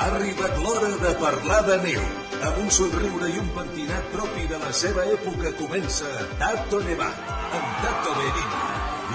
[0.00, 2.04] Ha arribat l'hora de parlar de neu.
[2.48, 6.08] Amb un somriure i un pentinat propi de la seva època comença
[6.40, 7.26] Tato Nevat,
[7.58, 8.62] amb Tato Berini.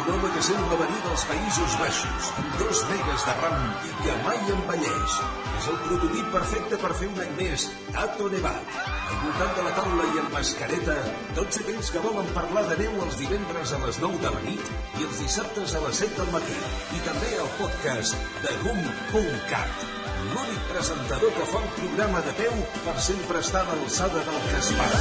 [0.04, 4.20] Un home que sembla venir dels Països Baixos, amb dos megas de ram i que
[4.28, 5.18] mai envelleix.
[5.56, 8.80] És el prototip perfecte per fer un any més, Tato Nevat.
[8.94, 11.02] Al voltant de la taula i amb mascareta,
[11.42, 14.74] tots aquells que volen parlar de neu els divendres a les 9 de la nit
[15.02, 16.64] i els dissabtes a les 7 del matí.
[17.02, 22.54] I també al podcast de GUM.cat l'únic presentador que fa un programa de peu
[22.86, 25.00] per sempre estar a l'alçada del que es para.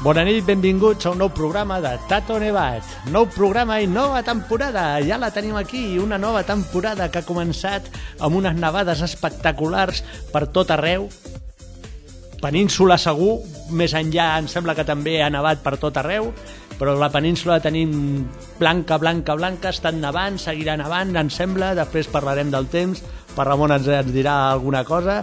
[0.00, 2.86] Bona nit, benvinguts a un nou programa de Tato Nevat.
[3.12, 4.84] Nou programa i nova temporada.
[5.04, 10.00] Ja la tenim aquí, una nova temporada que ha començat amb unes nevades espectaculars
[10.32, 11.10] per tot arreu.
[12.40, 13.42] Península segur,
[13.76, 16.32] més enllà em sembla que també ha nevat per tot arreu,
[16.80, 18.24] però la península la tenim
[18.56, 23.02] blanca, blanca, blanca, estan nevant, seguirà nevant, em sembla, després parlarem del temps,
[23.36, 25.20] per Ramon ens, ens dirà alguna cosa,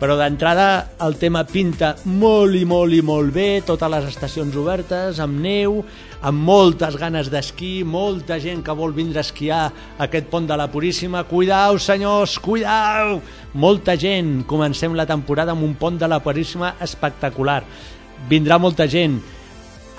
[0.00, 5.18] però d'entrada el tema pinta molt i molt i molt bé, totes les estacions obertes,
[5.20, 5.80] amb neu,
[6.22, 10.56] amb moltes ganes d'esquí, molta gent que vol vindre a esquiar a aquest pont de
[10.56, 11.24] la Puríssima.
[11.28, 13.18] Cuidau, senyors, cuidau!
[13.60, 14.46] Molta gent.
[14.48, 17.60] Comencem la temporada amb un pont de la Puríssima espectacular.
[18.30, 19.18] Vindrà molta gent.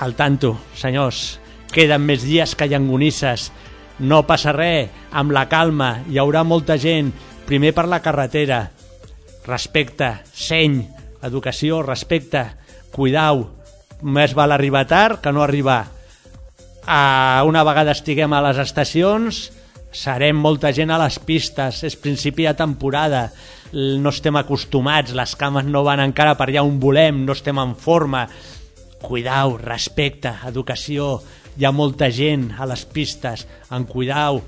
[0.01, 1.37] Al tanto, senyors,
[1.69, 3.51] queden més dies que llangonisses.
[4.01, 7.11] No passa res, amb la calma, hi haurà molta gent.
[7.45, 8.63] Primer per la carretera,
[9.45, 10.79] respecte, seny,
[11.21, 12.45] educació, respecte,
[12.95, 13.45] cuidau,
[14.01, 15.83] més val arribar tard que no arribar.
[17.45, 19.51] Una vegada estiguem a les estacions,
[19.93, 23.27] serem molta gent a les pistes, és principi de temporada,
[23.71, 27.75] no estem acostumats, les cames no van encara per allà on volem, no estem en
[27.77, 28.25] forma.
[29.01, 31.15] Cuidau, respecte, educació,
[31.57, 34.41] hi ha molta gent a les pistes, en cuidau,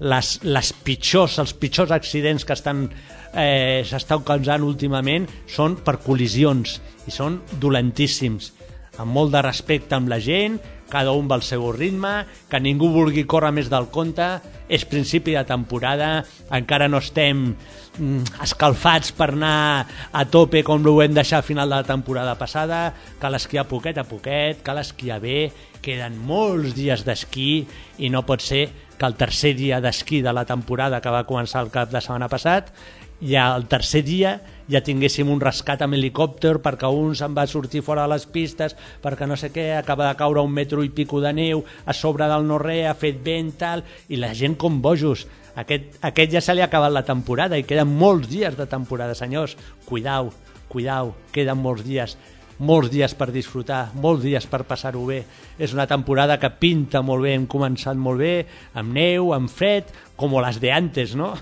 [0.00, 2.86] les, les pitjors, els pitjors accidents que estan
[3.34, 8.52] eh, s'estan causant últimament són per col·lisions i són dolentíssims.
[8.98, 10.58] Amb molt de respecte amb la gent
[10.90, 14.26] cada un va al seu ritme que ningú vulgui córrer més del compte.
[14.68, 20.98] És principi de temporada encara no estem mm, escalfats per anar a tope com ho
[21.00, 22.82] hem deixat a final de la temporada passada.
[23.20, 25.48] Cal esquiar poquet a poquet cal esquiar bé,
[25.80, 27.64] queden molts dies d'esquí
[27.98, 28.66] i no pot ser
[28.98, 32.28] que el tercer dia d'esquí de la temporada que va començar el cap de setmana
[32.28, 32.72] passat
[33.20, 37.82] ja el tercer dia ja tinguéssim un rescat amb helicòpter perquè un se'n va sortir
[37.82, 41.22] fora de les pistes perquè no sé què, acaba de caure un metro i pico
[41.24, 45.26] de neu a sobre del no-re, ha fet vent, tal, i la gent com bojos.
[45.58, 49.16] Aquest, aquest ja se li ha acabat la temporada i queden molts dies de temporada,
[49.18, 49.56] senyors.
[49.88, 50.30] Cuidau,
[50.68, 52.18] cuidau, queden molts dies
[52.58, 55.22] molts dies per disfrutar, molts dies per passar-ho bé.
[55.58, 58.32] És una temporada que pinta molt bé, hem començat molt bé,
[58.74, 61.34] amb neu, amb fred, com les de antes, no?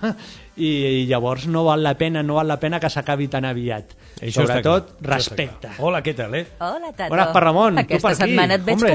[0.57, 0.69] I,
[1.03, 3.97] i llavors no val la pena, no val la pena que s'acabi tan aviat.
[4.21, 5.69] Això Sobretot, clar, això respecte.
[5.69, 5.81] clar.
[5.85, 6.45] Hola, què tal, eh?
[6.61, 7.11] Hola, Tato.
[7.13, 8.23] Bona per Ramon, tu Aquesta per aquí.
[8.25, 8.95] setmana et veig Hombre.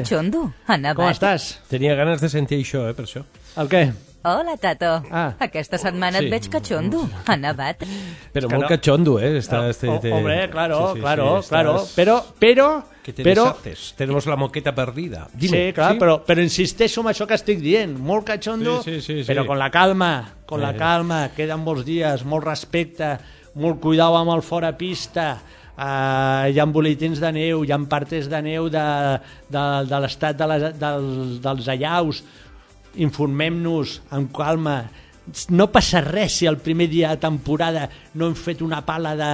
[0.78, 0.96] nevat.
[0.96, 1.52] Com estàs?
[1.70, 3.26] Tenia ganes de sentir això, eh, per això.
[3.58, 4.11] El què?
[4.24, 5.02] Hola, Tato.
[5.10, 5.34] Ah.
[5.40, 6.26] Aquesta setmana Sí.
[6.26, 7.10] et veig catxondo.
[7.26, 7.82] Ha nevat.
[8.32, 8.68] Però que molt no.
[8.70, 9.40] cachondo, eh?
[9.40, 11.76] Està, este, Oh, te- hombre, claro, Sí, sí, claro, sí, claro.
[11.78, 13.96] estás- Pero, pero, Que te pero, deshaces.
[13.98, 15.28] Tenemos la moqueta perdida.
[15.34, 19.02] Dime, sí, clar, Però, però insisteixo en això que estic dient, molt catxondo, Sí, sí,
[19.02, 19.32] sí, sí.
[19.32, 20.78] però con la calma, con la Sí.
[20.78, 23.18] calma, queden molts dies, molt respecte,
[23.56, 25.40] molt cuidau amb el fora pista,
[25.76, 30.38] uh, hi ha boletins de neu, hi ha partes de neu de, de, de l'estat
[30.38, 32.24] de les, del, dels allaus,
[32.96, 34.84] informem-nos amb calma,
[35.54, 37.88] no passa res si el primer dia de temporada
[38.18, 39.32] no hem fet una pala de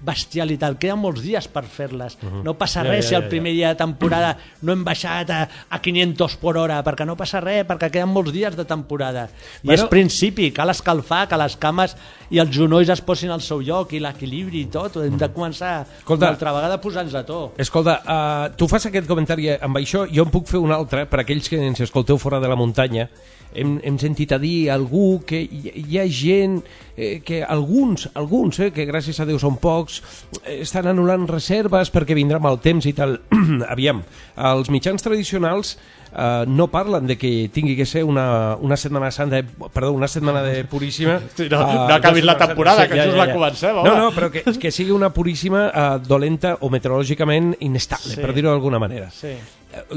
[0.00, 2.16] bestial i tal, queden molts dies per fer-les.
[2.44, 5.30] No passa Ja, res ja, si el ja, primer dia de temporada no hem baixat
[5.34, 9.28] a, a 500 per hora perquè no passa res, perquè queden molts dies de temporada.
[9.62, 9.82] I Bueno.
[9.82, 11.96] és principi, cal escalfar que les cames
[12.30, 15.86] i els genolls es posin al seu lloc i l'equilibri i tot, hem de començar
[15.98, 16.24] Escolta.
[16.26, 17.52] una altra vegada a posar-nos a to.
[17.58, 21.20] Escolta, uh, tu fas aquest comentari amb això, jo en puc fer un altre per
[21.24, 23.08] aquells que ens escolteu fora de la muntanya.
[23.58, 26.60] Hem, hem sentit a dir a algú que hi, hi ha gent
[26.96, 30.00] eh, que alguns, alguns, eh, que gràcies a Déu són pocs,
[30.44, 33.18] eh, estan anul·lant reserves perquè vindrà mal temps i tal.
[33.74, 34.02] Aviam,
[34.36, 35.74] els mitjans tradicionals
[36.12, 39.42] eh, no parlen de que tingui que ser una, una setmana santa,
[39.74, 41.18] perdó, una setmana de puríssima.
[41.36, 43.88] Sí, no- eh, no acabis la temporada, que just la comencem, home.
[43.90, 48.20] No, no, però que, que sigui una puríssima eh, dolenta o meteorològicament inestable, Sí.
[48.22, 49.10] per dir-ho d'alguna manera.
[49.10, 49.34] sí.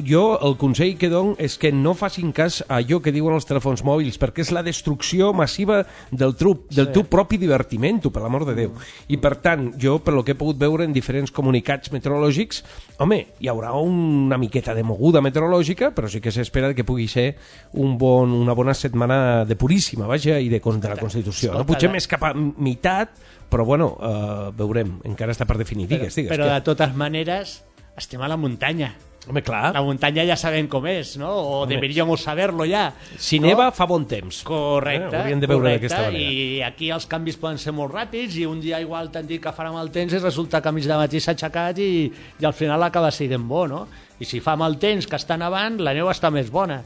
[0.07, 3.45] Jo el consell que dono és que no facin cas a allò que diuen els
[3.47, 5.81] telèfons mòbils, perquè és la destrucció massiva
[6.11, 8.71] del, teu, del teu propi divertiment, per l'amor de Déu.
[9.11, 12.63] I per tant, jo, per lo que he pogut veure en diferents comunicats meteorològics,
[13.01, 17.35] home, hi haurà una miqueta de moguda meteorològica, però sí que s'espera que pugui ser
[17.73, 21.53] un bon, una bona setmana de puríssima, vaja, i de, con- de la Constitució.
[21.53, 21.65] No?
[21.65, 23.15] Potser més cap a meitat,
[23.51, 25.87] però bueno, uh, veurem, encara està per definir.
[25.91, 26.31] Digues, digues.
[26.31, 27.63] Però que- de totes maneres,
[27.97, 28.93] estem a la muntanya.
[29.29, 31.29] Home, clar, La muntanya ja sabem com és, no?
[31.29, 32.87] O deberíamos saberlo ja.
[33.21, 33.47] si no?
[33.51, 34.39] neva fa bon temps.
[34.43, 36.31] Correcte, Eh, hauríem de veure correcte, d'aquesta manera.
[36.31, 39.53] i aquí els canvis poden ser molt ràpids i un dia igual t'han dit que
[39.53, 42.53] farà mal temps i resulta que a mig de matí s'ha aixecat i, i al
[42.57, 43.87] final acaba sent bo, no?
[44.19, 46.81] I si fa mal temps que està nevant, la neu està més bona.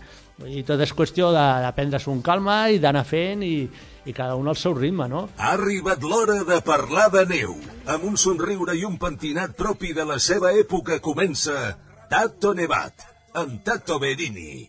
[0.46, 3.70] I tot és qüestió de, de prendre-s'ho amb calma i d'anar fent i,
[4.06, 5.30] i cada un al seu ritme, no?
[5.40, 7.56] Ha arribat l'hora de parlar de neu.
[7.88, 11.78] Amb un somriure i un pentinat propi de la seva època comença
[12.10, 13.02] Tato Nevat,
[13.34, 14.68] amb Tato Berini.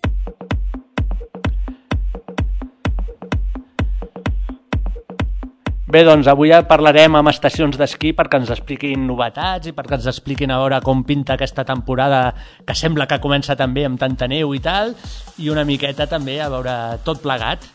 [5.86, 10.50] Bé, doncs avui parlarem amb estacions d'esquí perquè ens expliquin novetats i perquè ens expliquin
[10.50, 12.32] a veure com pinta aquesta temporada
[12.64, 14.96] que sembla que comença també amb tanta neu i tal,
[15.36, 16.74] i una miqueta també a veure
[17.04, 17.68] tot plegat.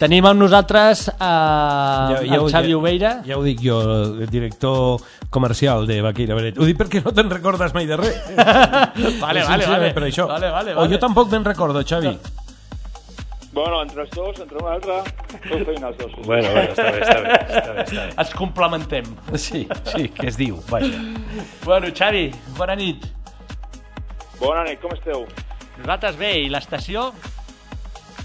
[0.00, 3.10] Tenim amb nosaltres eh, el Xavi Obeira.
[3.26, 3.76] Ja ho dic jo,
[4.16, 6.56] el director comercial de Vaqueira Beret.
[6.56, 8.16] Ho dic perquè no te'n recordes mai de res.
[9.20, 9.90] Vale, vale, vale.
[9.96, 10.24] Per això.
[10.30, 10.94] Vale, vale, O vale.
[10.94, 12.14] jo tampoc me'n recordo, Xavi.
[13.52, 14.96] Bueno, entre els dos, entre un altre,
[15.44, 16.12] feu feina els dos.
[16.24, 17.38] Bueno, bueno, està bé, està bé.
[17.58, 19.08] Està bé, està Ens complementem.
[19.26, 19.38] bé.
[19.42, 21.00] Sí, sí, que es diu, vaja.
[21.66, 23.04] Bueno, Xavi, bona nit.
[24.40, 25.26] Bona nit, com esteu?
[25.82, 27.10] Nosaltres bé, i l'estació?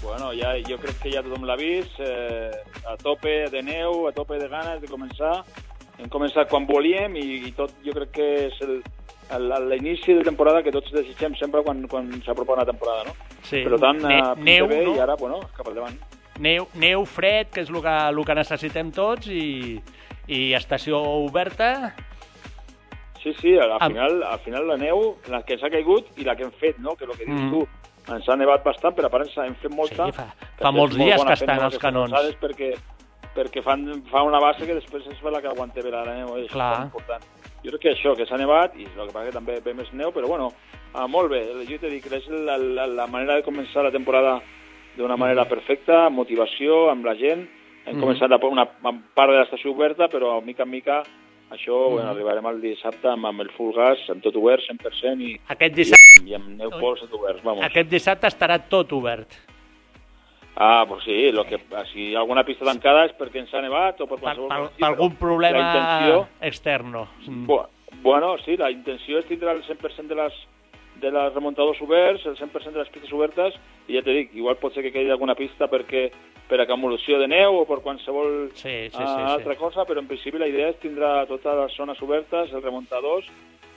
[0.02, 2.50] Bueno, ja, jo crec que ja tothom l'ha vist, eh,
[2.86, 5.42] a tope de neu, a tope de ganes de començar.
[5.98, 8.82] Hem començat quan volíem i, i tot jo crec que és el-
[9.68, 13.14] l'inici de temporada que tots desitgem sempre quan, quan s'apropa una temporada, no?
[13.42, 13.64] Sí.
[13.64, 14.94] Per tant, Ne- eh, neu, bé no?
[14.94, 15.96] i ara, bueno, cap al davant.
[16.38, 19.80] Neu, neu, fred, que és el que, el que necessitem tots, i,
[20.28, 21.94] i estació oberta.
[23.22, 26.36] Sí, sí, al, final, al final la neu, la que ens ha caigut i la
[26.36, 26.94] que hem fet, no?
[26.94, 27.50] Que és el que dius Mm.
[27.50, 27.66] tu.
[28.14, 30.06] Ens ha nevat bastant, però a part ens hem fet molta.
[30.06, 32.12] Sí, fa- fa molts molt dies que estan els canons.
[32.40, 32.74] Perquè,
[33.34, 36.36] perquè fan, fa una base que després és la que aguanta bé la neu.
[36.38, 36.84] És Clar.
[36.84, 37.22] important.
[37.64, 39.92] Jo crec que això, que s'ha nevat, i el que passa que també ve més
[39.92, 40.52] neu, però bueno,
[40.94, 41.42] ah, molt bé.
[41.68, 44.40] Jo t'he dit que és la, la, la manera de començar la temporada
[44.96, 45.48] d'una manera Mm.
[45.48, 47.48] perfecta, amb motivació, amb la gent.
[47.86, 51.02] Hem començat a una, una part de l'estació oberta, però mica en mica
[51.50, 55.34] això bueno, arribarem al dissabte amb, amb el full gas, amb tot obert, 100%, i,
[55.54, 57.64] Aquest dissabte, i amb neu pols tot obert, vamos.
[57.64, 59.36] aquest dissabte estarà tot obert.
[60.58, 61.58] Ah, pues sí, lo que,
[61.92, 64.48] si hi ha alguna pista tancada és perquè ens ha nevat o per Per, qualsevol
[64.48, 67.02] per, cosa així, per algun problema intenció, externo.
[67.26, 67.46] Mm.
[67.46, 67.66] bu-
[68.02, 70.32] bueno, sí, la intenció és tindre el 100% de les,
[71.02, 73.54] de les remuntadors oberts, el 100% de les pistes obertes,
[73.86, 76.06] i ja t'he dit, igual pot ser que quedi alguna pista perquè
[76.48, 79.32] per acumulació de neu o per qualsevol Sí, sí, sí, ah, sí.
[79.40, 83.26] altra cosa, però en principi la idea és tindre totes les zones obertes, els remuntadors,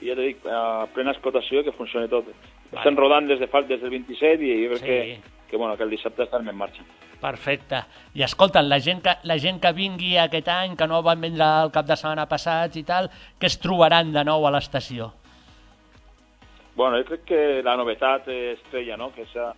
[0.00, 2.28] i ja t'he dit, a plena explotació que funcioni tot.
[2.72, 4.86] Estem rodant des de fa, des del 27 i jo crec Sí.
[4.86, 5.20] que,
[5.50, 6.82] que, bueno, que el dissabte estarem en marxa.
[7.20, 7.82] Perfecte.
[8.14, 11.44] I escolta, la gent, que, la gent que vingui aquest any, que no van vindre
[11.64, 15.10] el cap de setmana passat i tal, què es trobaran de nou a l'estació?
[16.76, 19.50] Bueno, jo crec que la novetat estrella, no?, que és eh,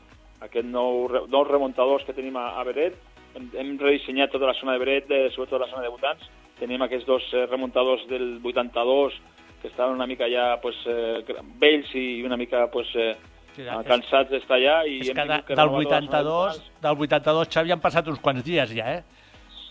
[0.45, 2.97] aquest nou, nous remuntadors que tenim a, a Beret.
[3.35, 6.27] Hem, hem redissenyat tota la zona de Beret, de, sobretot la zona de votants.
[6.61, 9.15] Tenim aquests dos eh, remuntadors del 82
[9.63, 11.23] que estaven una mica ja pues, eh,
[11.63, 13.15] vells i una mica pues, eh,
[13.55, 14.77] Sí, eh, és- cansats d'estar allà.
[14.89, 16.81] I És hem que de, que del, renovar tota la zona de 82, votants.
[16.83, 19.03] del 82, Xavi, han passat uns quants dies ja, eh?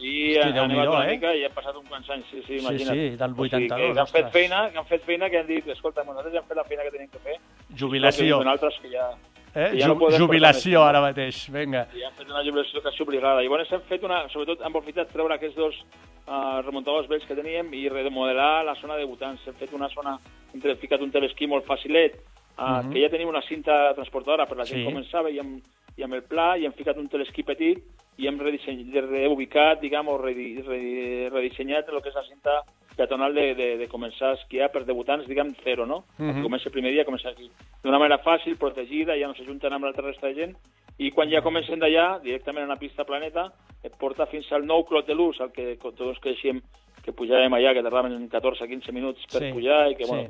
[0.02, 1.16] Sí, Hosti, ha, ha Déu-n'hi-do, nevat una eh?
[1.16, 2.94] mica i ha passat uns quants anys, sí, sí, Sí, imagina't.
[2.98, 5.38] sí, del O sigui, 82, que, que han fet feina, que han fet feina, que
[5.42, 7.36] han dit, escolta, nosaltres ja hem fet la feina que tenim que fer.
[7.78, 8.40] Jubilació.
[8.42, 9.10] I altres que ja,
[9.54, 9.72] Eh?
[9.74, 11.86] que ja no podem jubilació ara mateix, vinga.
[11.98, 13.42] i han fet una jubilació quasi obligada.
[13.42, 17.36] I llavors hem fet una, sobretot hem aprofitat treure aquests dos uh, remuntadors vells que
[17.36, 19.44] teníem i remodelar la zona de votants.
[19.48, 20.18] Hem fet una zona,
[20.54, 22.16] hem ficat un telesquí molt facilet,
[22.58, 24.88] uh, que ja tenim una cinta transportadora per la gent Sí.
[24.88, 25.60] començava i amb,
[25.98, 27.84] i amb el pla i hem ficat un telesquí petit
[28.18, 32.62] i hem redisseny, reubicat, diguem, o redi, redi, redissenyat el que és la cinta
[32.96, 36.04] peatonal de, de, de començar a esquiar per debutants, diguem, zero, no?
[36.20, 36.44] Uh -huh.
[36.44, 37.50] Comença el primer dia, comença aquí.
[37.84, 40.56] D'una manera fàcil, protegida, ja no s'ajunten amb l'altra resta de gent,
[40.98, 43.52] i quan ja comencen d'allà, directament a una pista planeta,
[43.84, 46.62] et porta fins al nou Clot de Luz, el que tots coneixíem
[47.04, 50.12] que pujàvem allà, que tardaven 14-15 minuts per Sí, pujar, i que, sí.
[50.12, 50.30] bueno,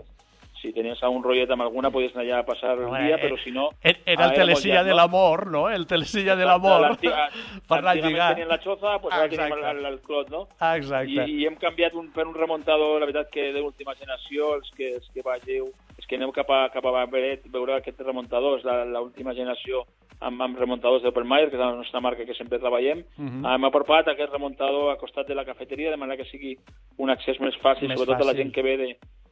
[0.62, 3.38] si tenies un rotllet amb alguna podies anar allà a passar el dia, eh, però
[3.44, 3.70] si no...
[3.82, 4.98] Era el telesilla de no?
[4.98, 5.70] l'amor, no?
[5.70, 6.98] El telesilla de l'amor.
[7.68, 8.38] Per anar a lligar.
[8.48, 10.48] la xoza, pues ara tenim el, el, clot, no?
[10.60, 11.26] I, exacte.
[11.30, 15.10] I hem canviat un, per un remuntador, la veritat que d'última generació, els que, els
[15.14, 18.86] que vegeu, els que aneu cap a, cap a Beret, veureu aquest remuntador, és la-
[18.86, 19.86] l'última generació
[20.22, 23.04] amb, amb remuntadors d'Openmeyer, que és la nostra marca que sempre treballem.
[23.18, 23.46] Mhm.
[23.46, 26.58] Hem apropat aquest remuntador a costat de la cafeteria, de manera que sigui
[26.98, 28.44] un accés més fàcil, Més sobretot a la fàcil.
[28.44, 28.90] gent que ve de,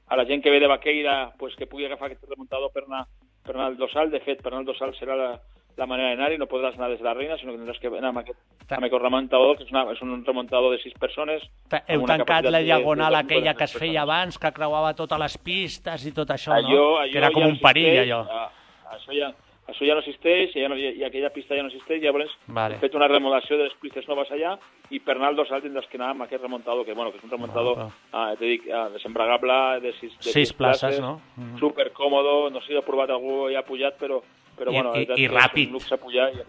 [0.10, 3.06] a la gent que ve de Baqueira, pues, que pugui agafar aquest remuntador per anar,
[3.46, 4.10] per anar al dorsal.
[4.12, 5.30] De fet, per anar al dorsal serà la,
[5.78, 8.10] la manera d'anar-hi, no podràs anar des de la reina, sinó que tindràs que anar
[8.10, 8.40] amb aquest,
[8.72, 11.44] amb aquest remuntador, que és, una, és un remuntador de sis persones.
[11.88, 14.10] Heu tancat la de- diagonal de aquella que es 2.400 feia persones.
[14.10, 16.98] abans, que creuava totes les pistes i tot això, allò, no?
[17.00, 18.26] allò que era com ja un perill, allò.
[18.30, 18.50] ah,
[18.98, 19.32] això ja,
[19.70, 22.76] això ja no existeix, ja no, i aquella pista ja no existeix, llavors Vale.
[22.76, 24.56] hem fet una remodelació de les pistes noves allà
[24.90, 27.28] i per anar al dorsal tindràs que anar amb aquest remuntador, que, bueno, que és
[27.28, 31.20] un remuntador, ah, te dic, ah, desembragable, de sis, de Sis places, no?
[31.36, 31.60] Mhm.
[31.60, 34.22] Super còmodo, no sé si ha provat algú i ha pujat, però,
[34.60, 35.64] però I- bueno, i- i ràpid.
[35.64, 36.44] És un luxe pujar i.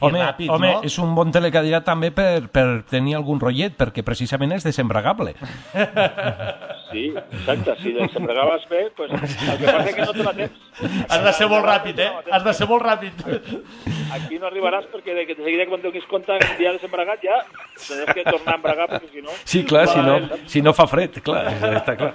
[0.00, 0.82] Home, ràpid, home no?
[0.84, 5.34] és un bon telecadira també per, per tenir algun rotllet, perquè precisament és desembragable.
[6.90, 10.54] Sí, exacte, si desembragaves bé, pues, el que passa és que no te la tens.
[11.10, 12.06] Has de ser molt ràpid, eh?
[12.32, 13.12] Has de ser molt ràpid.
[14.16, 17.20] Aquí no arribaràs perquè de, que de seguida quan donis compte que un dia desembragat
[17.26, 17.36] ja
[17.76, 19.36] tindràs que tornar a embragar perquè si no...
[19.44, 20.16] Sí, clar, si no,
[20.48, 21.42] si no fa fred, clar,
[21.76, 22.14] està clar.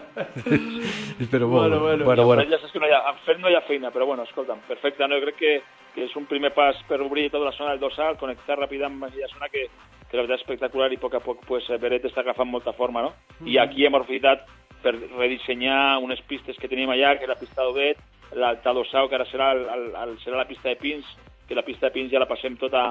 [1.34, 2.44] Però bueno, bueno, bueno, bueno.
[2.50, 4.66] Ja saps que no hi ha, en fet no hi ha feina, però bueno, escolta'm,
[4.68, 5.20] perfecte, no?
[5.20, 5.54] jo crec que,
[5.96, 9.06] que és un primer pas per obrir tota la zona del dorsal, connectar ràpid amb
[9.08, 9.68] aquella zona que,
[10.10, 12.74] que la veritat és espectacular i a poc a poc pues, Beret està agafant molta
[12.78, 13.14] forma, no?
[13.50, 14.46] I aquí hem aprofitat
[14.84, 18.02] per redissenyar unes pistes que tenim allà, que és la pista d'Odet,
[18.38, 21.08] l'Alta Dossau, que ara serà, el, el, el, serà la pista de Pins,
[21.48, 22.84] que la pista de Pins ja la passem tota,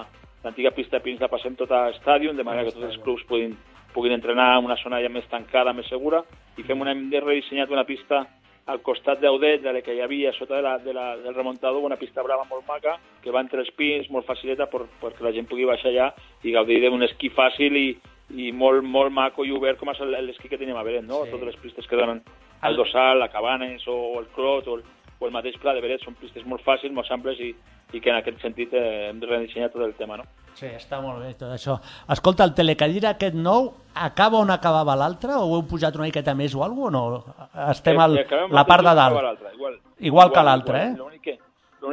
[0.43, 3.27] l'antiga pista de Pins la passem tota a Stadium, de manera que tots els clubs
[3.29, 3.57] puguin,
[3.93, 6.23] puguin entrenar en una zona ja més tancada, més segura,
[6.57, 8.25] i fem una, hem redissenyat una pista
[8.73, 11.83] al costat d'Audet, de la que hi havia sota de la, de la, del remuntador,
[11.85, 15.33] una pista brava molt maca, que va entre els pins, molt facileta per, perquè la
[15.37, 16.09] gent pugui baixar allà
[16.43, 17.87] i gaudir d'un esquí fàcil i,
[18.35, 21.25] i molt, molt maco i obert com és el- l'esquí que tenim a Beret, no?
[21.27, 21.31] Sí.
[21.37, 22.23] Totes les pistes que donen
[22.63, 24.85] al dorsal, a Cabanes o, o el Clot o el,
[25.21, 27.53] o el mateix Pla de Beret són pistes molt fàcils, molt amples i,
[27.93, 30.25] i que en aquest sentit eh, hem de redissenyar tot el tema, no?
[30.55, 31.79] Sí, està molt bé tot això.
[32.13, 36.55] Escolta, el telecadira aquest nou acaba on acabava l'altre o heu pujat una miqueta més
[36.55, 37.71] o alguna cosa o no?
[37.71, 39.17] Estem al, Eh, acabem la part de dalt.
[39.23, 40.95] l'altre, Igual, Igual que l'altre, eh?
[40.99, 41.39] L'únic que,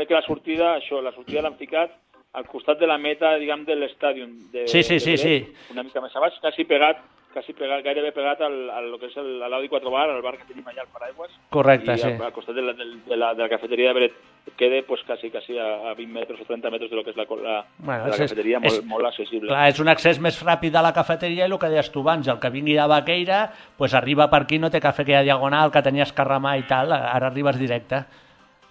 [0.08, 1.92] que la sortida, això, la sortida l'han ficat
[2.34, 4.52] al costat de la meta, diguem, de l'estàdium.
[4.52, 5.54] de- Sí, sí, de sí, sí.
[5.72, 6.98] Una mica més a baix, quasi pegat,
[7.34, 10.48] quasi pegat, gairebé pegat al, al lo que és l'Audi 4 Bar, al bar que
[10.50, 11.32] tenim allà al Paraigües.
[11.50, 12.08] Correcte, I sí.
[12.08, 14.14] al, al costat de la, de, de, la, de la cafeteria de Beret
[14.58, 17.18] queda pues, quasi, quasi a, a 20 metres o 30 metres de lo que és
[17.18, 19.48] la, la, Bueno, la és- cafeteria, és- molt, molt accessible.
[19.48, 22.28] Clar, és un accés més ràpid a la cafeteria i el que deies tu abans,
[22.28, 23.44] el que vingui de Baqueira,
[23.78, 26.64] pues arriba per aquí, no té que fer aquella diagonal que tenies que remar i
[26.68, 28.04] tal, ara arribes directe.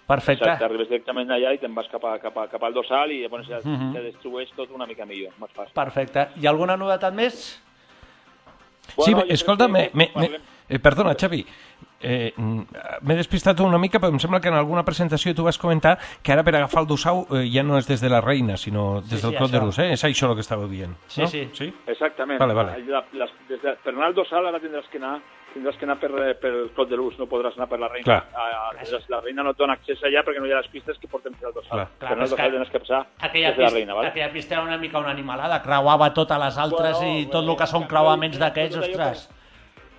[0.09, 0.43] Perfecte.
[0.43, 3.21] Exacte, arribes directament allà i te'n vas cap, a, cap, a, cap al dorsal i
[3.21, 3.93] llavors ja Mhm.
[3.93, 5.73] te distribueix tot una mica millor, més fàcil.
[5.73, 6.27] Perfecte.
[6.41, 7.61] Hi ha alguna novetat més?
[9.05, 11.45] Sí, Bueno, jo escolta, me, me, me, parlem- eh, perdona, Xavi,
[12.01, 12.61] eh, mm,
[13.01, 16.31] m'he despistat una mica, però em sembla que en alguna presentació tu vas comentar que
[16.31, 19.19] ara per agafar el Dossau eh, ja no és des de la Reina, sinó des
[19.19, 19.59] Sí, del sí, Clot de.
[19.59, 19.91] Rus, eh?
[19.93, 21.27] És això el que estàveu dient, Sí, no?
[21.27, 21.49] sí.
[21.53, 21.73] sí?
[21.87, 22.39] Exactament.
[22.39, 22.77] Vale, vale.
[22.87, 25.17] La, les, des de, per anar al dorsal ara tindràs que anar
[25.53, 27.87] tindràs que anar per, eh, per el Clot de Luz, no podràs anar per la
[27.89, 28.05] Reina.
[28.05, 28.19] Clar.
[28.33, 30.67] A, a, des- la Reina no et dona accés allà perquè no hi ha les
[30.69, 31.87] pistes que porten fins al dorsal.
[31.97, 32.11] Clar.
[32.13, 34.07] Però és dorsal que tens que passar Aquella, des de la pista, Reina, vale?
[34.13, 37.55] aquella pista era una mica una animalada, creuava totes les altres Bueno, i tot el
[37.57, 39.29] que són eh, creuaments allò ostres.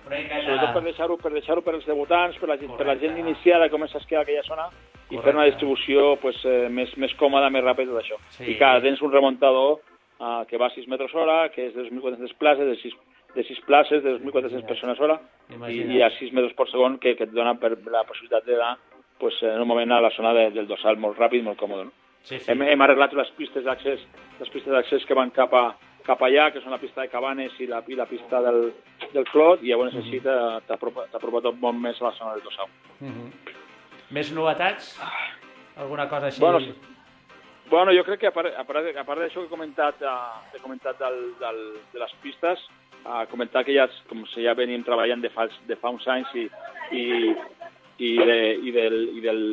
[0.05, 2.87] Però hi que Sobretot per deixar-ho per, deixar per als debutants, per la, gent- per
[2.87, 4.65] la gent iniciada que comença a esquiar aquella zona
[5.11, 8.15] i fer una distribució pues, eh, més, més còmoda, més ràpida d'això.
[8.31, 8.45] Sí.
[8.51, 9.79] I clar, tens un remuntador
[10.19, 12.95] uh, que va a 6 metres hora, que és de 2.400 places, de 6,
[13.35, 15.19] de 6 places, de 2.400 persones hora,
[15.49, 15.91] i, Imagina't.
[15.95, 18.73] i a 6 metres per segon que, que et dona per la possibilitat d'anar
[19.19, 21.85] pues, en un moment a la zona de, del dorsal molt ràpid, molt còmode.
[21.85, 21.91] No?
[22.23, 22.51] Sí, sí.
[22.51, 24.03] Hem, hem arreglat les pistes d'accés
[24.39, 27.53] les pistes d'accés que van cap, a, cap allà, que són la pista de Cabanes
[27.61, 28.71] i la, i la pista del,
[29.13, 32.43] del Clot, i llavors així t'ha- t'apropa t'apropa tot molt més a la zona del
[32.45, 32.69] Dossau.
[34.11, 34.95] Més novetats?
[35.79, 36.41] Alguna cosa així?
[36.41, 36.59] Bueno.
[37.71, 40.41] Bueno, jo crec que a part, a part, a part d'això que he comentat, uh,
[40.51, 41.61] he comentat del, del,
[41.93, 42.65] de les pistes,
[43.05, 46.31] uh, comentar que ja, com si ja venim treballant de fa, de fa uns anys
[46.35, 46.47] i,
[46.91, 47.03] i,
[48.01, 49.43] i, de, i, del, i del,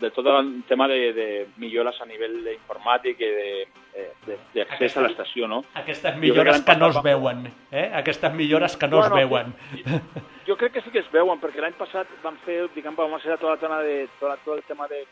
[0.00, 1.26] de tot el tema de, de
[1.62, 3.32] millores a nivell informàtic i
[4.54, 5.62] d'accés a l'estació, no?
[5.74, 7.90] Aquestes Jo millores que que no es veuen, eh?
[8.02, 9.54] Aquestes millores que no es Bueno, veuen.
[10.46, 13.34] Jo crec que sí que es veuen, perquè l'any passat vam fer, diguem, vam fer
[13.34, 15.02] tota la tona de, tot, tot el tema de,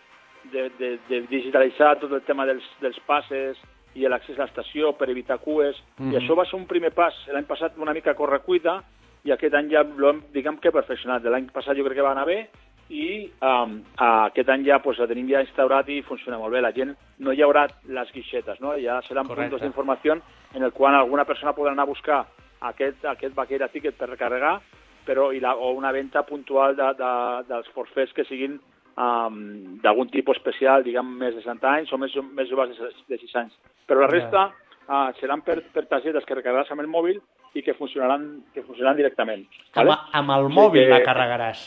[0.53, 3.59] de, de, de digitalitzar tot el tema dels, dels passes
[3.95, 6.13] i l'accés a l'estació per evitar cues, Mhm.
[6.13, 7.15] i això va ser un primer pas.
[7.33, 8.83] L'any passat una mica a correcuita,
[9.25, 11.23] i aquest any ja l'hem, diguem que perfeccionat.
[11.25, 12.49] L'any passat jo crec que va anar bé,
[12.91, 16.61] i um, aquest any ja pues, la tenim ja instaurat i funciona molt bé.
[16.61, 18.75] La gent no hi haurà les guixetes, no?
[18.77, 19.51] ja seran Correcte.
[19.51, 20.21] puntos d'informació
[20.55, 22.27] en el qual alguna persona podrà anar a buscar
[22.61, 24.61] aquest, aquest vaquera ticket per recarregar
[25.07, 28.61] però, i la, o una venda puntual de, de, dels forfets que siguin
[28.97, 33.19] um, d'algun tipus especial, diguem més de 60 anys o més, més joves de, de
[33.19, 33.55] 6 anys.
[33.87, 34.47] Però la resta
[34.89, 37.21] uh, seran per, per targetes que recarregaràs amb el mòbil
[37.55, 39.45] i que funcionaran, que funcionaran directament.
[39.75, 39.99] Amb, ¿vale?
[40.13, 41.65] amb el Sí mòbil que- la carregaràs.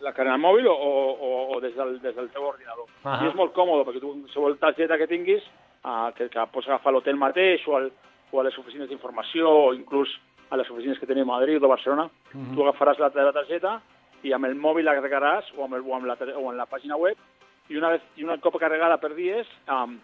[0.00, 2.84] la carrera al mòbil o, o, o des, del, des del teu ordinador.
[3.02, 3.24] Ahà.
[3.24, 5.42] I és molt còmode, perquè tu, qualsevol targeta que tinguis,
[5.84, 7.90] uh, que, que pots agafar a l'hotel mateix o, al,
[8.30, 10.12] o a les oficines d'informació o inclús
[10.50, 12.04] a les oficines que tenim a Madrid o Barcelona,
[12.54, 13.80] tu agafaràs la, la targeta
[14.26, 16.66] i amb el mòbil la carregaràs o amb, el, o amb, la, o en la
[16.66, 17.16] pàgina web
[17.70, 19.96] i una, vez, i una cop carregada per dies, um,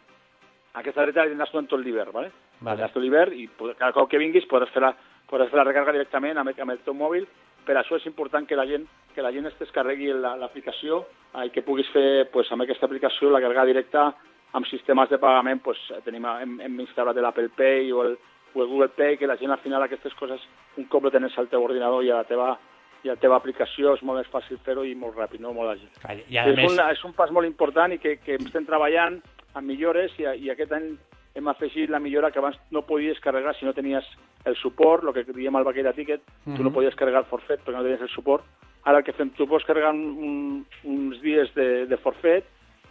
[0.75, 2.31] aquesta targeta la tindràs durant tot l'hivern, ¿vale?
[2.63, 2.89] Vale.
[2.95, 3.49] Tot l'hivern i
[3.79, 4.93] cada cop que vinguis podràs fer la,
[5.31, 7.27] podràs fer la recarga directament amb, el- amb el teu mòbil.
[7.67, 11.03] Per això és important que la gent que la gent es descarregui la- l'aplicació
[11.37, 14.07] eh, i que puguis fer pues, amb aquesta aplicació la carga directa
[14.55, 15.61] amb sistemes de pagament.
[15.63, 18.17] Pues, tenim, hem, hem instal·lat l'Apple Pay o el,
[18.55, 20.41] o el Google Pay, que la gent al final aquestes coses,
[20.77, 22.55] un cop ho tens al teu ordinador i a la teva,
[23.03, 25.53] i la teva aplicació és molt més fàcil fer-ho i molt ràpid, no?
[25.57, 25.91] molt àgil.
[26.03, 28.67] Clar, I a és, més, un, és un pas molt important i que, que estem
[28.69, 29.19] treballant
[29.59, 30.93] amb millores i, i aquest any
[31.35, 34.07] hem afegit la millora que abans no podies carregar si no tenies
[34.45, 37.79] el suport, el que diem al Vaquera Ticket, tu no podies carregar el forfet perquè
[37.79, 38.45] no tenies el suport.
[38.85, 42.49] Ara el que fem, tu pots carregar un, uns dies de, de forfet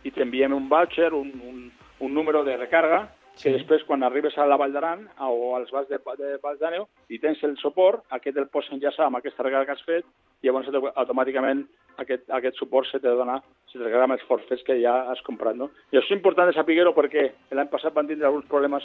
[0.08, 1.66] i t'enviem un voucher, un, un,
[2.02, 3.04] un número de recarga,
[3.42, 3.54] que Sí.
[3.58, 7.18] després quan arribes a la Vall d'Aran o als Valls de, de Valls d'Àneu i
[7.20, 10.06] tens el suport, aquest el pots enllaçar amb aquesta recarga que has fet
[10.44, 11.66] i llavors auto- automàticament
[11.98, 15.56] aquest, aquest suport se te dona, se te amb els forfets que ja has comprat.
[15.56, 15.70] No?
[15.92, 18.84] I això és important de saber-ho perquè l'any passat van tindre alguns problemes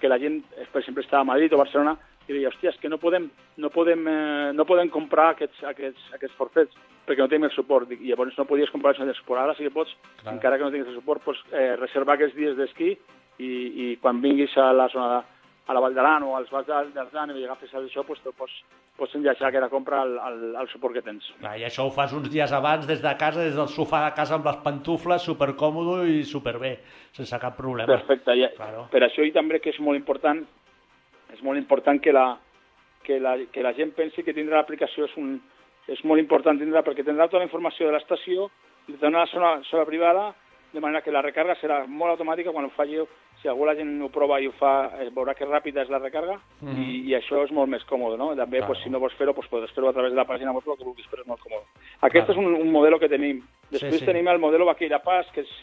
[0.00, 1.96] que la gent, per exemple, estava a Madrid o Barcelona
[2.28, 6.12] i deia, hòstia, és que no podem, no podem, eh, no podem comprar aquests, aquests,
[6.14, 6.76] aquests forfets
[7.06, 7.90] perquè no tenim el suport.
[7.90, 9.40] I llavors no podies comprar sense el suport.
[9.40, 10.34] Ara sí que pots, Clar.
[10.34, 12.98] encara que no tinguis el suport, pots eh, reservar aquests dies d'esquí
[13.38, 13.50] i,
[13.84, 17.38] i quan vinguis a la zona de, a la Vall d'Aran o als dels Àneu
[17.38, 18.52] i agafes això, pues, te pots,
[18.96, 21.26] pots enllaçar aquesta compra al, al, al suport que tens.
[21.40, 24.14] clar, i això ho fas uns dies abans des de casa, des del sofà de
[24.16, 26.78] casa amb les pantufles, supercòmodo i superbé,
[27.12, 27.92] sense cap problema.
[27.92, 28.34] Perfecte.
[28.34, 28.88] I, Claro.
[28.90, 30.44] Per això i també que és molt important
[31.32, 32.38] és molt important que la,
[33.04, 35.36] que la, que la gent pensi que tindrà l'aplicació és, un,
[35.86, 38.48] és molt important tindrà perquè tindrà tota la informació de l'estació
[38.88, 40.30] i tindrà una zona, zona privada
[40.72, 42.98] de manera que la recarga serà molt automàtica quan ho faci
[43.40, 45.98] si algú la gent ho prova i ho fa eh, veurà que ràpida és la
[46.02, 46.38] recarga
[46.76, 48.34] i, i això és molt més còmode no?
[48.36, 48.72] també Claro.
[48.74, 50.76] pues, si no vols fer-ho pues, podràs fer-ho a través de la pàgina web el
[50.76, 51.64] que vulguis però és molt còmode
[52.02, 52.32] aquest Claro.
[52.40, 54.04] és un, un model que tenim després sí.
[54.06, 55.56] tenim el model Vaqueira Pass que és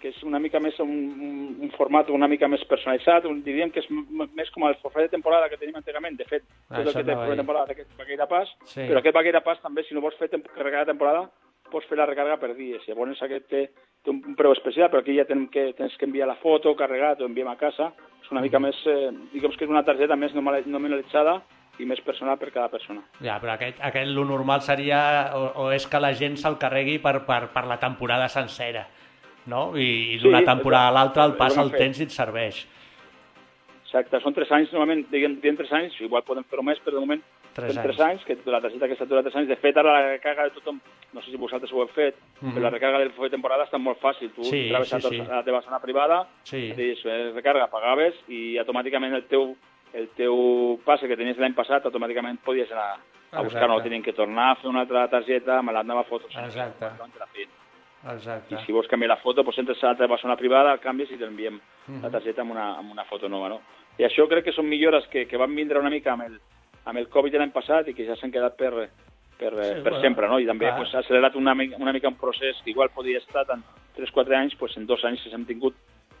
[0.00, 3.68] que és una mica més un, un, un format una mica més personalitzat, un, diríem
[3.70, 3.88] que és
[4.32, 6.16] més com el forfait de temporada que tenim antigament.
[6.16, 8.80] De fet, Ah, tot el que té forfait de temporada aquest Vaqueira Pass, Sí.
[8.88, 11.26] però aquest Vaqueira Pass també, si no vols fer carregar de temporada,
[11.70, 12.82] pots fer la recarga per dies.
[12.88, 13.62] Llavors aquest té,
[14.04, 16.74] té un, un preu especial, però aquí ja tenim que, tens que enviar la foto,
[16.76, 17.92] carregar, t'ho enviem a casa.
[18.22, 18.62] És una mica Mm.
[18.68, 21.40] més, eh, diguem que és una targeta més nominalitzada
[21.80, 23.00] i més personal per cada persona.
[23.24, 26.98] Ja, però aquest, aquest lo normal seria o, o és que la gent se'l carregui
[27.00, 28.86] per, per, per la temporada sencera,
[29.46, 29.70] no?
[29.78, 32.10] I, i d'una Sí, temporada a l'altra el és pas ben el tens i et
[32.12, 32.66] serveix.
[33.86, 37.00] Exacte, són tres anys, normalment diguem, diguem tres anys, igual podem fer-ho més, però de
[37.06, 37.22] moment
[37.54, 39.48] Tres són tres anys, que la targeta aquesta dura tres anys.
[39.48, 40.80] De fet, ara la recarga de tothom,
[41.12, 43.98] no sé si vosaltres ho heu fet, però la recarga del de temporada està molt
[44.00, 44.30] fàcil.
[44.34, 44.50] Tu Mhm.
[44.50, 45.20] Sí, entraves sí, a, sí.
[45.20, 46.72] a la teva zona privada, Sí.
[46.72, 49.56] dius, eh, recarga, pagaves, i automàticament el teu,
[49.92, 52.98] el teu passe que tenies l'any passat, automàticament podies anar
[53.32, 56.26] a buscar, no tenien que tornar a fer una altra targeta, me la nova foto.
[56.28, 56.86] Exacte.
[58.02, 58.54] Exacte.
[58.54, 61.18] I si vols canviar la foto, doncs entres a la teva zona privada, canvies i
[61.18, 62.02] t'enviem Mhm.
[62.02, 63.60] la targeta amb una, amb una foto nova, no?
[63.98, 66.40] I això crec que són millores que, que van vindre una mica amb el,
[66.90, 68.72] amb el Covid l'any passat i que ja s'han quedat per,
[69.38, 70.38] per, Sí, per bueno, sempre, no?
[70.42, 70.76] I també clar.
[70.82, 73.62] pues, ha accelerat una, una mica un procés que igual podia estar en
[73.96, 75.74] 3-4 anys, pues, en dos anys hem tingut,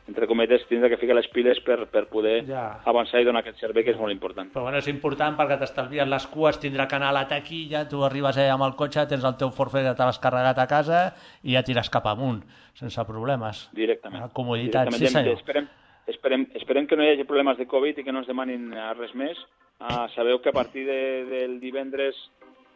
[0.08, 2.80] entre cometes, tindre que ficar les piles per, per poder Ja.
[2.88, 4.48] avançar i donar aquest servei que és molt important.
[4.54, 8.02] Però bueno, és important perquè t'estalvies les cues, tindrà que anar a la taquilla, tu
[8.02, 11.02] arribes allà amb el cotxe, tens el teu forfait que t'has carregat a casa
[11.44, 12.40] i ja tires cap amunt,
[12.74, 13.68] sense problemes.
[13.76, 14.24] Directament.
[14.24, 15.08] Ah, comoditat, Directament.
[15.10, 15.36] sí, senyor.
[15.38, 15.68] Esperem,
[16.08, 18.92] esperem, esperem que no hi hagi problemes de Covid i que no ens demanin eh,
[18.98, 19.38] res més.
[19.80, 22.14] Uh, sabeu que a partir de, del divendres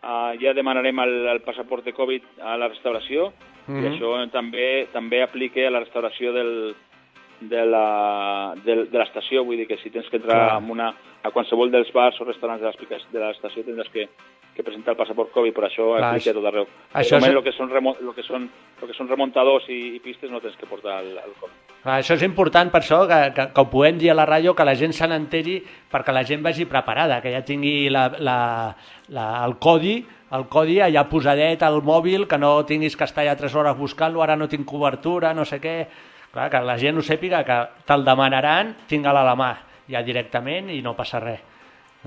[0.02, 3.32] uh, ja demanarem el, el passaport de Covid a la restauració
[3.66, 3.80] Mhm.
[3.80, 6.74] i això també també aplica a la restauració del,
[7.40, 10.90] de la- del- de l'estació, vull dir que si tens que entrar en una,
[11.22, 12.68] a qualsevol dels bars o restaurants de
[13.12, 14.08] de l'estació tindràs que,
[14.54, 16.66] que presenta el passaport Covid, per això Clar, aplica a tot arreu.
[16.94, 17.26] això és...
[17.28, 17.96] el que són, remo...
[18.00, 18.48] lo que són,
[18.80, 21.74] lo que són remuntadors i, i pistes no tens que portar el, el Covid.
[21.82, 24.54] Clar, això és important per això que, que, que ho puguem dir a la ràdio,
[24.54, 25.58] que la gent se n'enteri
[25.90, 28.38] perquè la gent vagi preparada, que ja tingui la, la,
[29.08, 29.98] la, el codi
[30.34, 34.22] el codi allà posadet al mòbil, que no tinguis que estar allà 3 hores buscant-lo,
[34.24, 35.76] ara no tinc cobertura, no sé què...
[36.34, 39.52] Clar, que la gent ho sàpiga, que te'l demanaran, tinga-la a la mà
[39.86, 41.44] ja directament i no passa res.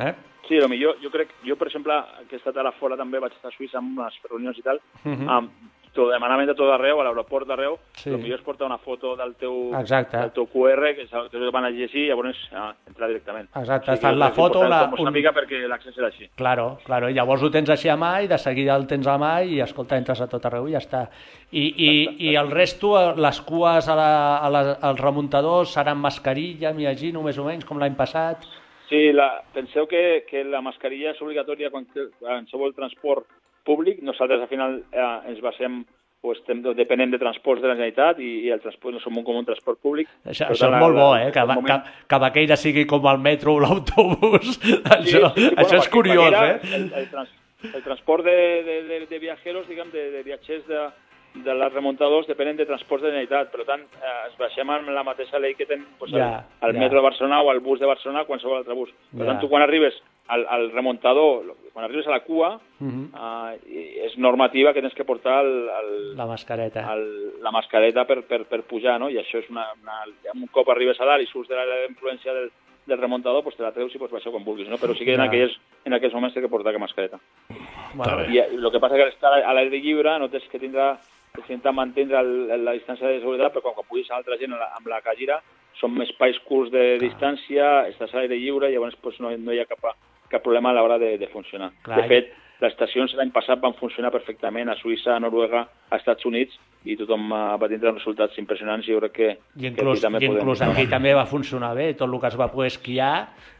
[0.03, 0.12] Eh?
[0.47, 1.93] Sí, però jo, jo crec, jo per exemple,
[2.29, 4.77] que he estat ara fora també, vaig estar a Suïssa amb unes reunions i tal,
[4.77, 5.10] uh.
[5.10, 5.38] -huh.
[5.39, 5.49] um,
[5.97, 8.10] t'ho demanaven de tot arreu, a l'aeroport d'arreu, Sí.
[8.12, 10.15] el millor és portar una foto del teu, Exacte.
[10.17, 13.49] del teu QR, que que van a llegir i llavors ah, entrar directament.
[13.55, 15.13] Exacte, O sigui, fas la foto, la- que un- un...
[15.13, 16.29] sàpiga perquè l'accés era així.
[16.36, 17.10] Claro, claro.
[17.10, 19.60] I llavors ho tens així a mà i de seguida el tens a mà i,
[19.60, 21.07] escolta, entres a tot arreu i ja està.
[21.51, 26.73] I, i, i el resto, les cues a la, a la, als remuntadors seran mascarilla,
[26.73, 28.45] m'imagino, més o menys, com l'any passat.
[28.89, 33.26] Sí, la, penseu que, que la mascarilla és obligatòria quan qualsevol transport
[33.67, 34.00] públic.
[34.06, 35.82] Nosaltres, al final, eh, ens basem
[36.23, 39.23] o estem, depenem de transports de la Generalitat i, i el transport no som un,
[39.28, 40.08] com un transport públic.
[40.26, 41.28] Això, això tant, és molt bo, eh?
[41.36, 44.56] Que, moment- que, que Baqueira sigui com el metro o l'autobús.
[44.97, 46.80] això, això és perquè curiós, Baqueira, eh?
[46.80, 47.36] El, el, trans,
[47.73, 50.88] el transport de, de, de, de viajeros, diguem, de, de viatgers de,
[51.43, 53.52] de les remuntadors depenen de transports de Generalitat.
[53.52, 56.76] Per tant, eh, ens baixem en la mateixa llei que tenen pues, Ja, el, el
[56.76, 56.80] ja.
[56.80, 58.89] metro de Barcelona o el bus de Barcelona o qualsevol altre bus.
[59.12, 59.32] Per Ja.
[59.34, 59.93] tant, tu quan arribes
[60.28, 63.12] al, al remuntador, quan arribes a la cua, Mhm.
[63.15, 66.93] eh, és normativa que tens que portar el, el, La mascareta.
[66.93, 69.10] el, la mascareta per, per, per pujar, no?
[69.10, 70.04] I això és una, una...
[70.34, 72.52] Un cop arribes a dalt i surts de la influència del,
[72.86, 74.78] del remuntador, pues te la treus i pots baixar quan vulguis, no?
[74.78, 75.28] Però sí que en Ja.
[75.28, 77.19] aquells, en aquells moments té que portar que mascareta.
[77.93, 80.97] Bueno, I el que passa que al estar a l'aire lliure no tens que tindre
[81.33, 84.87] que intentar mantenir el, la distància de seguretat, però quan, quan puguis altra gent amb
[84.87, 85.41] la, la cadira
[85.77, 89.53] són més espais curts de distància, estàs a l'aire lliure i llavors pues, no, no
[89.53, 89.83] hi ha cap,
[90.29, 91.71] cap problema a l'hora de, de funcionar.
[91.85, 95.99] Clar, de fet, les estacions l'any passat van funcionar perfectament a Suïssa, a Noruega, a
[95.99, 96.57] Estats Units
[96.89, 99.29] i tothom eh, va tindre uns resultats impressionants i jo crec que,
[99.61, 100.73] I inclús, que aquí també i inclús podem...
[100.73, 103.13] aquí també va funcionar bé, tot el que es va poder esquiar,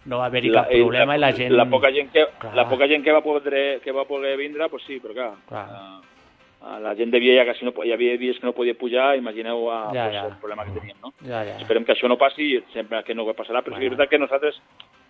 [0.10, 1.53] no va haver-hi La- cap problema i la gent...
[1.53, 2.56] La poca gent que, Clar.
[2.58, 5.67] la poca gent que va poder, que va poder vindre, pues sí, però clar, Clar.
[5.69, 6.16] eh,
[6.62, 9.67] la gent de via ja quasi no, hi havia dies que no podia pujar, imagineu
[9.70, 10.26] eh, Ja, pues, ja.
[10.28, 11.13] el problema que teníem, no?
[11.22, 11.58] Ja, ja.
[11.62, 14.58] Esperem que això no passi, sempre que no passarà, però que és veritat que nosaltres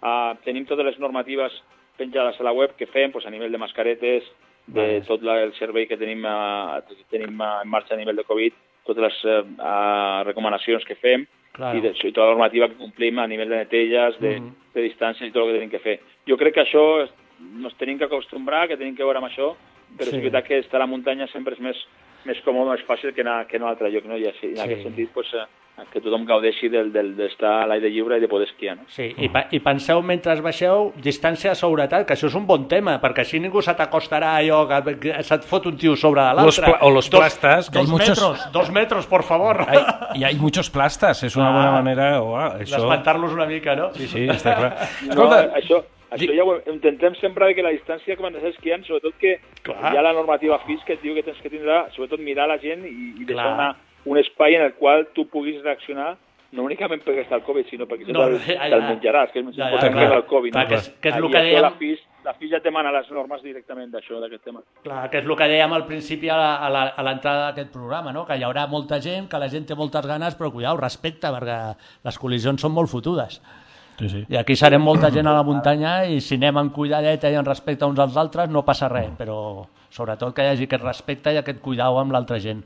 [0.04, 1.54] eh, tenim totes les normatives
[1.98, 4.24] penjades a la web que fem pues, a nivell de mascaretes,
[4.68, 5.02] de Vale.
[5.08, 8.54] tot la, el servei que tenim, eh, tenim eh, en marxa a nivell de Covid,
[8.86, 11.26] totes les eh, recomanacions que fem
[11.58, 11.80] Claro.
[11.80, 14.52] i, de, i tota la normativa que complim a nivell de neteges, de, Mhm.
[14.76, 16.00] de distàncies i tot el que tenim que fer.
[16.28, 17.08] Jo crec que això
[17.40, 19.56] nos tenim que acostumbrar, que tenim que veure amb això,
[19.95, 20.15] però Sí.
[20.15, 21.78] és veritat que estar a la muntanya sempre és més,
[22.26, 24.17] més còmode, més fàcil que anar, que anar a un altre lloc, no?
[24.17, 24.62] I així, en Sí.
[24.62, 25.45] aquest sentit, pues, eh,
[25.93, 28.84] que tothom gaudeixi del- del- d'estar a l'aire lliure i de poder esquiar, no?
[28.88, 32.67] Sí, i, pa i penseu mentre baixeu distància de seguretat, que això és un bon
[32.67, 36.34] tema, perquè així ningú se t'acostarà allò que, que se't fot un tio sobre de
[36.34, 36.65] Los l'altre.
[36.65, 39.65] pla- o los Dos- plastas, que hay Dos muchos- metros, dos metros, por favor.
[39.69, 39.80] Hay,
[40.19, 41.54] y hay muchos plastas, es una Ah.
[41.54, 42.21] buena manera...
[42.23, 42.76] Oh, eso...
[42.76, 43.93] D'espantar-los una mica, no?
[43.93, 44.78] Sí, sí, està clar.
[45.04, 49.15] No, Escolta, això, això ja ho intentem sempre que la distància quan estàs esquiant, sobretot
[49.20, 49.93] que Clar.
[49.93, 52.58] hi ha la normativa FIS que et diu que tens que tindre, sobretot mirar la
[52.60, 56.15] gent i, i deixar una, un espai en el qual tu puguis reaccionar
[56.56, 58.70] no únicament perquè està el Covid, sinó perquè No, no, ja, ja.
[58.72, 60.08] te'l menjaràs, que és més Ja, ja, important clar.
[60.10, 60.52] que el Covid.
[60.54, 60.70] Clar, no?
[60.70, 63.12] que és- que és el que dèiem- La FIS, la FIS ja te mana les
[63.12, 64.62] normes directament d'això, d'aquest tema.
[64.84, 66.38] Clar, que és el que dèiem al principi a
[67.04, 68.26] l'entrada d'aquest programa, no?
[68.26, 71.76] que hi haurà molta gent, que la gent té moltes ganes, però cuidao, respecte, perquè
[72.06, 73.41] les col·lisions són molt fotudes.
[73.98, 74.26] Sí, sí.
[74.30, 77.46] I aquí serem molta gent a la muntanya i si anem amb cuidadeta i en
[77.48, 81.40] respecte uns als altres no passa res, però sobretot que hi hagi aquest respecte i
[81.42, 82.62] aquest cuidau amb l'altra gent.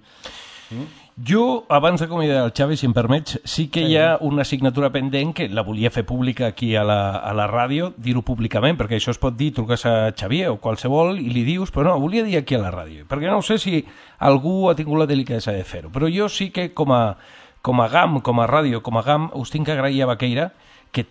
[1.23, 4.89] Jo, abans de convidar el Xavi, si em permets, sí que hi ha una assignatura
[4.91, 8.97] pendent que la volia fer pública aquí a la, a la ràdio, dir-ho públicament, perquè
[8.97, 12.23] això es pot dir, truques a Xavier o qualsevol i li dius, però no, volia
[12.23, 13.83] dir aquí a la ràdio, perquè no sé si
[14.23, 17.03] algú ha tingut la delicadesa de fer-ho, però jo sí que com a,
[17.61, 20.51] com a GAM, com a ràdio, com a GAM, us tinc que agrair a Baqueira
[20.91, 21.05] que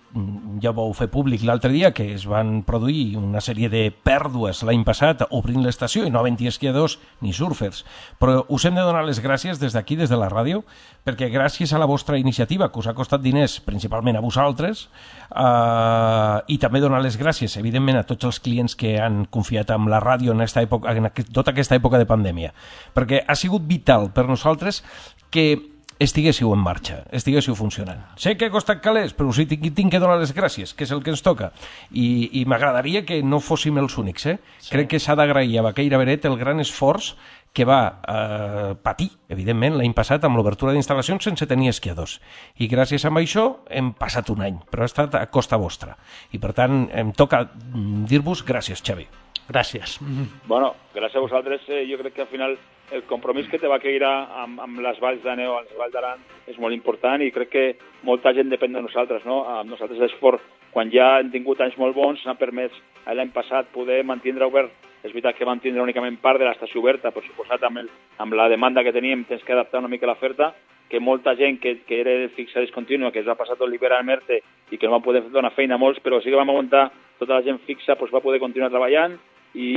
[0.61, 4.83] ja vau fer públic l'altre dia, que es van produir una sèrie de pèrdues l'any
[4.85, 7.87] passat obrint l'estació i no havent-hi esquiadors ni surfers.
[8.21, 10.63] Però us hem de donar les gràcies des d'aquí, des de la ràdio,
[11.05, 14.89] perquè gràcies a la vostra iniciativa, que us ha costat diners principalment a vosaltres,
[15.33, 19.89] eh, i també donar les gràcies, evidentment, a tots els clients que han confiat en
[19.89, 22.53] la ràdio en, esta època, en aquest, tota aquesta època de pandèmia,
[22.93, 24.85] perquè ha sigut vital per nosaltres
[25.31, 28.01] que estiguéssiu en marxa, estiguéssiu funcionant.
[28.17, 30.87] Sé que ha costat calés, però us hi tinc, tinc que donar les gràcies, que
[30.87, 31.51] és el que ens toca.
[31.93, 34.25] I, i m'agradaria que no fóssim els únics.
[34.33, 34.39] Eh?
[34.59, 34.73] Sí.
[34.73, 37.13] Crec que s'ha d'agrair a Baqueira Beret el gran esforç
[37.53, 42.21] que va eh, patir, evidentment, l'any passat amb l'obertura d'instal·lacions sense tenir esquiadors.
[42.63, 45.97] I gràcies a això hem passat un any, però ha estat a costa vostra.
[46.33, 49.09] I per tant, em toca mm, dir-vos gràcies, Xavi.
[49.51, 49.99] Gràcies.
[50.47, 52.55] Bueno, gràcies a vosaltres, eh, jo crec que al final
[52.93, 55.95] el compromís que te va quedar amb, amb les valls de Neu, amb les valls
[55.95, 57.67] d'Aran, és molt important i crec que
[58.07, 59.43] molta gent depèn de nosaltres, no?
[59.47, 60.43] A nosaltres l'esport,
[60.75, 62.75] quan ja hem tingut anys molt bons, s'ha permès
[63.07, 64.73] l'any passat poder mantindre obert
[65.03, 67.89] és veritat que van tindre únicament part de l'estació oberta, per suposat amb, el,
[68.21, 70.53] amb la demanda que teníem tens que adaptar una mica l'oferta,
[70.91, 74.05] que molta gent que, que era fixa discontínua, que es va passar tot l'hivern al
[74.05, 77.39] Merte i que no va poder donar feina molts, però sí que vam aguantar tota
[77.39, 79.17] la gent fixa, doncs va poder continuar treballant
[79.55, 79.71] i,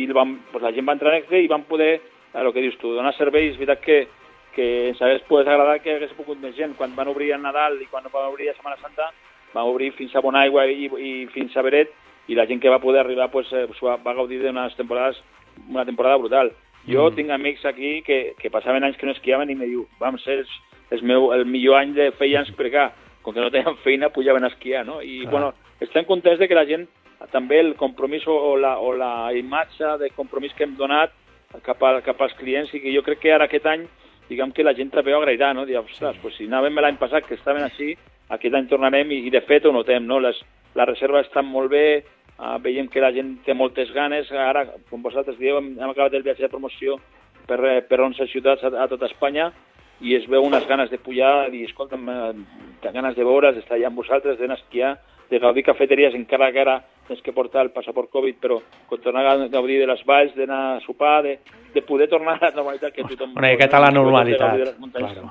[0.00, 1.98] i vam, doncs la gent va entrar en i van poder,
[2.34, 3.98] el que dius tu, donar serveis, és veritat que,
[4.54, 6.76] que ens hagués pogut agradar que hagués pogut més gent.
[6.78, 9.10] Quan van obrir a Nadal i quan van obrir a Setmana Santa,
[9.54, 11.92] van obrir fins a Bonaigua i, i fins a Beret,
[12.30, 15.18] i la gent que va poder arribar pues, eh, va, va gaudir d'unes temporades,
[15.68, 16.52] una temporada brutal.
[16.86, 17.16] Jo mm.
[17.16, 20.40] tinc amics aquí que, que passaven anys que no esquiaven i me diu, vam ser
[20.40, 20.46] el,
[20.94, 22.86] el, meu, el millor any de feia anys per acá,
[23.22, 25.00] com que no tenien feina pujaven a esquiar, no?
[25.02, 25.30] I, ah.
[25.30, 26.86] bueno, estem contents de que la gent,
[27.34, 31.12] també el compromís o, o, la, o la imatge de compromís que hem donat
[31.64, 33.88] cap, a, cap als clients i que jo crec que ara aquest any
[34.30, 35.66] diguem que la gent també ho agrairà, no?
[35.66, 36.22] Dir, ostres, sí.
[36.22, 37.96] pues si anàvem l'any passat que estaven així,
[38.30, 40.20] aquest any tornarem i, i de fet ho notem, no?
[40.22, 40.38] Les,
[40.78, 41.86] les reserves estan molt bé,
[42.40, 44.30] Uh, veiem que la gent té moltes ganes.
[44.32, 46.94] Ara, com vosaltres dieu, hem, hem acabat el viatge de promoció
[47.44, 49.50] per, eh, per 11 ciutats a, a tota Espanya
[50.00, 53.90] i es veu unes ganes de pujar i, escolta'm, eh, ganes de veure's, d'estar allà
[53.90, 54.94] amb vosaltres, d'anar a esquiar,
[55.28, 56.78] de gaudir cafeteries, encara que ara
[57.10, 58.60] tens que portar el passaport Covid, però
[59.02, 61.38] tornar a gaudir de les valls, d'anar a sopar, de,
[61.74, 63.32] de poder tornar a la normalitat que tothom...
[63.34, 64.76] Una miqueta a la normalitat.
[64.92, 65.26] Claro,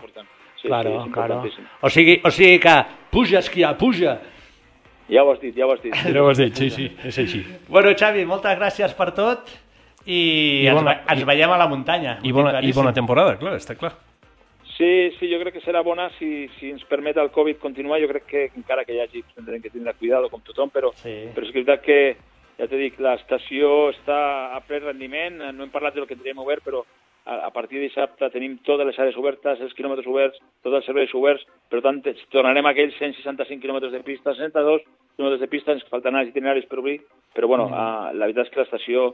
[0.59, 1.39] sí, claro, sí, claro.
[1.81, 2.75] O sigui, o sigui que
[3.13, 4.17] puja a esquiar, puja,
[5.09, 5.95] ja ho has dit, ja ho has dit.
[5.95, 7.41] Ja ho has dit, sí, sí, és així.
[7.71, 9.55] Bueno, Xavi, moltes gràcies per tot
[10.03, 12.19] i, I ens, bona, ens veiem a la muntanya.
[12.27, 13.95] I bona, I bona temporada, clar, està clar.
[14.79, 17.97] Sí, sí, jo crec que serà bona si, si ens permet el Covid continuar.
[17.99, 21.17] Jo crec que encara que hi hagi, tindrem que tindre cuidado com tothom, però, sí.
[21.35, 21.97] però és veritat que,
[22.55, 24.21] ja t'he dit, l'estació està
[24.55, 25.41] a ple rendiment.
[25.51, 26.85] No hem parlat del que teníem obert, però
[27.25, 30.87] a, a partir de dissabte tenim totes les àrees obertes, els quilòmetres oberts, tots els
[30.87, 31.99] serveis oberts, per tant,
[32.31, 34.87] tornarem a aquells 165 quilòmetres de pista, 62
[35.17, 37.01] quilòmetres de pista, ens faltaran els itineraris per obrir,
[37.35, 38.15] però bueno, mm.
[38.15, 39.09] la veritat és que l'estació,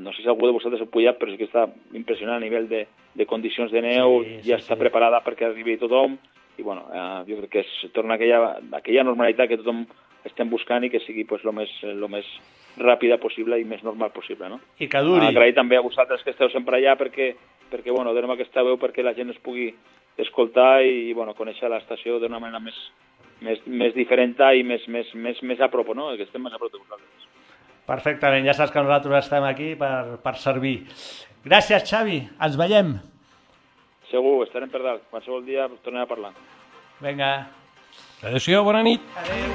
[0.00, 1.66] no sé si algú de vosaltres ha pujat, però sí que està
[1.96, 4.80] impressionant a nivell de, de condicions de neu, sí, sí, ja està sí.
[4.80, 6.16] preparada perquè arribi tothom,
[6.56, 9.84] i bueno, uh, jo crec que es torna aquella, aquella normalitat que tothom
[10.24, 12.28] estem buscant i que sigui pues, lo més, lo més
[12.80, 14.60] ràpida possible i més normal possible, no?
[14.80, 15.26] I que duri.
[15.28, 17.34] Agrair també a vosaltres que esteu sempre allà perquè,
[17.72, 19.68] perquè bueno, donem aquesta veu perquè la gent es pugui
[20.18, 22.78] escoltar i, bueno, conèixer l'estació d'una manera més,
[23.42, 26.12] més, més diferent i més, més, més, més a prop, no?
[26.16, 27.33] Que estem més a prop de vosaltres.
[27.84, 30.78] Perfectament, ja saps que nosaltres estem aquí per, per servir.
[31.44, 32.22] Gràcies, Xavi.
[32.40, 32.94] Ens veiem.
[34.08, 35.04] Segur, estarem per dalt.
[35.12, 36.32] Qualsevol dia tornem a parlar.
[37.04, 37.30] Vinga.
[38.24, 39.04] Adéu-siau, bona nit.
[39.20, 39.52] Adéu.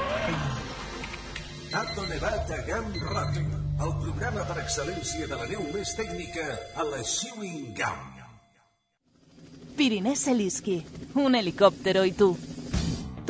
[1.69, 6.45] Tato Nevat a Gam Ràdio, el programa per excel·lència de la neu més tècnica
[6.81, 8.07] a la Chewing Gum.
[9.77, 10.83] Pirinés Eliski,
[11.15, 12.35] un helicóptero y tú.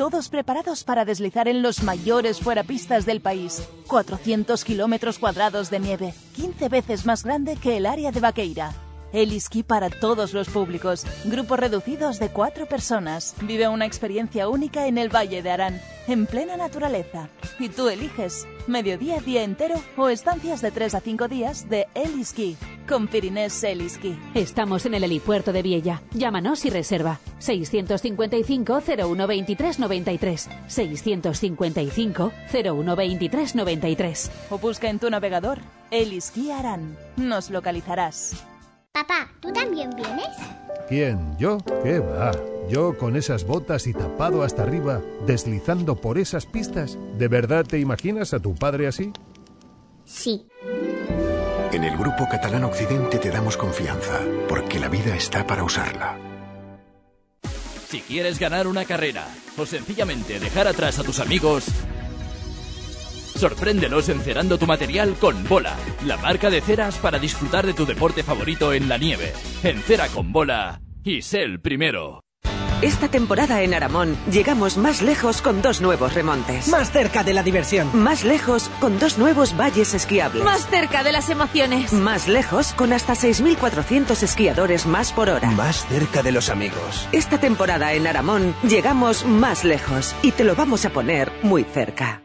[0.00, 3.68] Todos preparados para deslizar en los mayores fuerapistas del país.
[3.86, 8.72] 400 kilómetros cuadrados de nieve, 15 veces más grande que el área de Vaqueira.
[9.12, 11.04] El esquí para todos los públicos.
[11.24, 13.34] Grupos reducidos de cuatro personas.
[13.42, 17.28] Vive una experiencia única en el Valle de Arán, en plena naturaleza.
[17.58, 22.20] Y tú eliges mediodía, día entero o estancias de 3 a 5 días de El
[22.20, 22.56] Esquí.
[22.88, 24.16] Con Pirinés El Esquí.
[24.34, 26.02] Estamos en el helipuerto de Viella.
[26.12, 27.18] Llámanos y reserva.
[27.40, 30.48] 655 0123 93.
[30.68, 34.30] 655 0123 93.
[34.50, 35.58] O busca en tu navegador
[35.90, 36.96] El Esquí Arán.
[37.16, 38.46] Nos localizarás.
[38.92, 40.26] Papá, ¿tú también vienes?
[40.88, 41.36] ¿Quién?
[41.38, 41.58] ¿Yo?
[41.84, 42.32] ¿Qué va?
[42.68, 46.98] ¿Yo con esas botas y tapado hasta arriba, deslizando por esas pistas?
[47.16, 49.12] ¿De verdad te imaginas a tu padre así?
[50.04, 50.44] Sí.
[51.70, 56.18] En el Grupo Catalán Occidente te damos confianza, porque la vida está para usarla.
[57.88, 61.66] Si quieres ganar una carrera o sencillamente dejar atrás a tus amigos,
[63.40, 65.74] Sorpréndelos encerando tu material con Bola,
[66.04, 69.32] la marca de ceras para disfrutar de tu deporte favorito en la nieve.
[69.62, 72.20] Encera con Bola y sé el primero.
[72.82, 76.68] Esta temporada en Aramón llegamos más lejos con dos nuevos remontes.
[76.68, 77.88] Más cerca de la diversión.
[77.94, 80.44] Más lejos con dos nuevos valles esquiables.
[80.44, 81.94] Más cerca de las emociones.
[81.94, 85.50] Más lejos con hasta 6.400 esquiadores más por hora.
[85.52, 87.08] Más cerca de los amigos.
[87.12, 92.20] Esta temporada en Aramón llegamos más lejos y te lo vamos a poner muy cerca.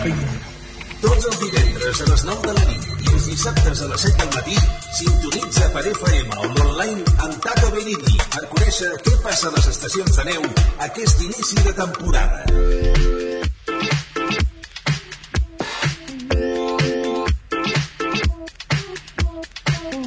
[0.00, 4.16] Tots els divendres a les 9 de la nit i els dissabtes a les 7
[4.22, 4.54] del matí
[4.96, 10.16] sintonitza per FM o online amb Tato Benigni per conèixer què passa a les estacions
[10.16, 10.46] de neu
[10.86, 12.40] aquest inici de temporada.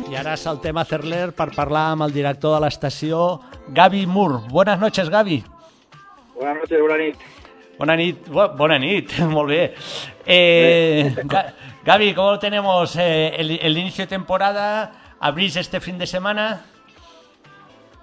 [0.10, 3.21] I ara saltem a Cerler per parlar amb el director de l'estació,
[3.69, 4.41] Gaby Mur.
[4.49, 5.43] Buenas noches, Gaby.
[6.34, 7.42] Buenas noches, bona nit.
[7.77, 9.73] Bona nit, bona nit, molt bé.
[10.25, 15.15] Eh, Ga- Gaby, ¿cómo tenemos eh, el, el inicio de temporada?
[15.19, 16.65] ¿Abrís este fin de semana?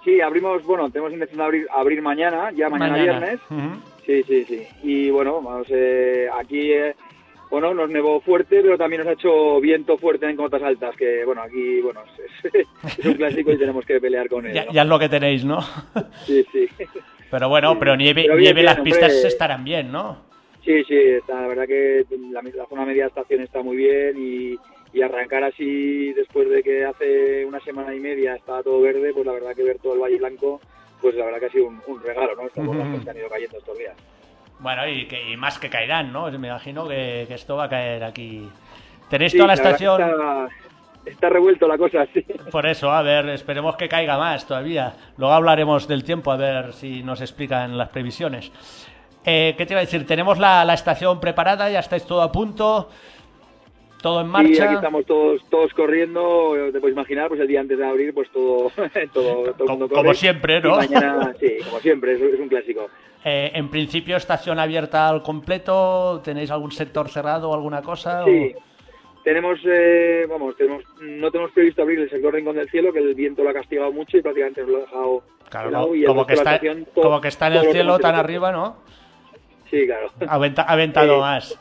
[0.05, 3.39] Sí, abrimos, bueno, tenemos intención de abrir, abrir mañana, ya mañana, viernes.
[4.07, 4.67] Sí, sí, sí.
[4.83, 6.95] Y bueno, vamos, eh, aquí, eh,
[7.51, 11.25] bueno, nos nevó fuerte, pero también nos ha hecho viento fuerte en cotas altas, que
[11.25, 12.01] bueno, aquí, bueno,
[12.55, 14.55] es, es un clásico y tenemos que pelear con él.
[14.55, 15.61] Ya, ya es lo que tenéis, ¿no?
[16.27, 16.67] Sí, sí.
[17.31, 20.19] Pero bueno, pero nieve, Pero bien, nieve las pistas estarán bien, ¿no?
[20.65, 24.59] Sí, sí, está, la verdad que la, la zona media estación está muy bien y,
[24.93, 29.25] y arrancar así después de que hace una semana y media estaba todo verde, pues
[29.27, 30.61] la verdad que ver todo el Valle Blanco,
[31.01, 32.47] pues la verdad que ha sido un, un regalo, ¿no?
[32.47, 33.95] Estas bolas que han ido cayendo estos días.
[34.59, 36.31] Bueno, y, que, y más que caerán, ¿no?
[36.33, 38.47] Me imagino que, que esto va a caer aquí.
[39.09, 40.03] ¿Tenéis Sí, toda la estación?
[41.07, 42.25] Está, revuelto la cosa, sí.
[42.53, 44.95] Por eso, a ver, esperemos que caiga más todavía.
[45.17, 48.53] Luego hablaremos del tiempo, a ver si nos explican las previsiones.
[49.25, 50.07] Eh, ¿Qué te iba a decir?
[50.07, 52.89] Tenemos la, la estación preparada, ya estáis todo a punto,
[54.03, 54.65] todo en Sí, marcha.
[54.65, 58.31] aquí estamos todos todos corriendo, te puedes imaginar, pues el día antes de abrir, pues
[58.31, 58.71] todo,
[59.13, 60.01] todo, todo mundo corre.
[60.03, 60.77] como siempre, ¿no?
[60.77, 62.89] Mañana, sí, como siempre, es, es un clásico.
[63.25, 66.23] Eh, en principio, estación abierta al completo.
[66.25, 68.25] ¿Tenéis algún sector cerrado o alguna cosa?
[68.25, 68.55] Sí,
[69.25, 73.15] tenemos, eh, vamos, tenemos, no tenemos previsto abrir el sector Rincón del Cielo, que el
[73.15, 76.27] viento lo ha castigado mucho y prácticamente nos lo ha dejado Claro, como, y como
[76.27, 78.77] que está, todo- como que está en el lo cielo tan arriba, ¿no?
[79.71, 80.11] Sí, claro.
[80.29, 81.59] Ha, venta- ha aventado más.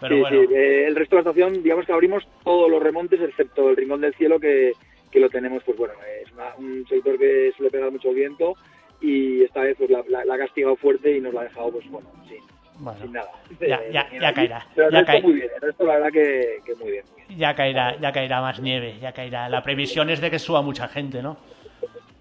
[0.00, 0.40] Pero sí, bueno.
[0.48, 3.76] sí, eh, el resto de la estación, digamos que abrimos todos los remontes, excepto el
[3.76, 4.72] Rincón del Cielo, que,
[5.10, 8.54] que lo tenemos, pues bueno, es una- un sector que suele pegar mucho viento
[9.00, 11.70] y esta vez pues la, la- la ha castigado fuerte y nos la ha dejado,
[11.72, 12.36] pues bueno, sí,
[12.78, 13.30] Bueno, sin nada.
[13.60, 14.66] ya, ya, ya caerá.
[14.74, 17.04] Pero el Ya, resto muy bien, el resto la verdad que, que muy bien.
[17.36, 19.48] ya caerá, ya caerá más nieve, ya caerá.
[19.48, 21.36] La previsión es de que suba mucha gente, ¿no?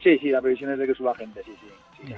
[0.04, 1.68] Sí, sí, la previsión es de que suba gente, sí, sí.
[2.08, 2.14] sí.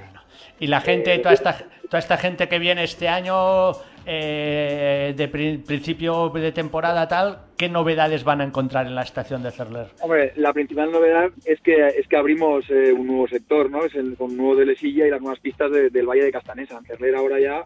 [0.60, 1.58] Y la gente, Eh, toda esta,
[1.90, 3.72] toda esta gente que viene este año,
[4.06, 9.42] eh, de pri- principio de temporada tal, ¿qué novedades van a encontrar en la estación
[9.42, 9.88] de Cerler?
[10.02, 13.86] Hombre, la principal novedad es que es que abrimos eh, un nuevo sector, ¿no?
[13.86, 16.32] Es el, con un nuevo de Lesilla y las nuevas pistas de- del Valle de
[16.32, 16.78] Castanesa.
[16.78, 17.64] En Cerler ahora ya,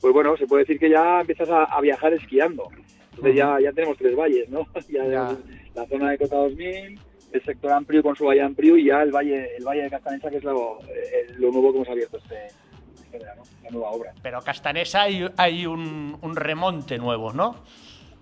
[0.00, 2.68] pues bueno, se puede decir que ya empiezas a, a viajar esquiando.
[3.10, 4.66] Entonces ya, ya tenemos tres valles, ¿no?
[4.88, 5.36] Ya, Ya.
[5.74, 7.00] La zona de Cota 2000,
[7.32, 10.30] el sector amplio con su valle amplio y ya el valle el valle de Castanesa,
[10.30, 12.46] que es lo, eh, lo nuevo que hemos abierto este,
[12.94, 14.14] este verano, la nueva obra.
[14.22, 17.56] Pero Castanesa hay, hay un, un remonte nuevo, ¿no?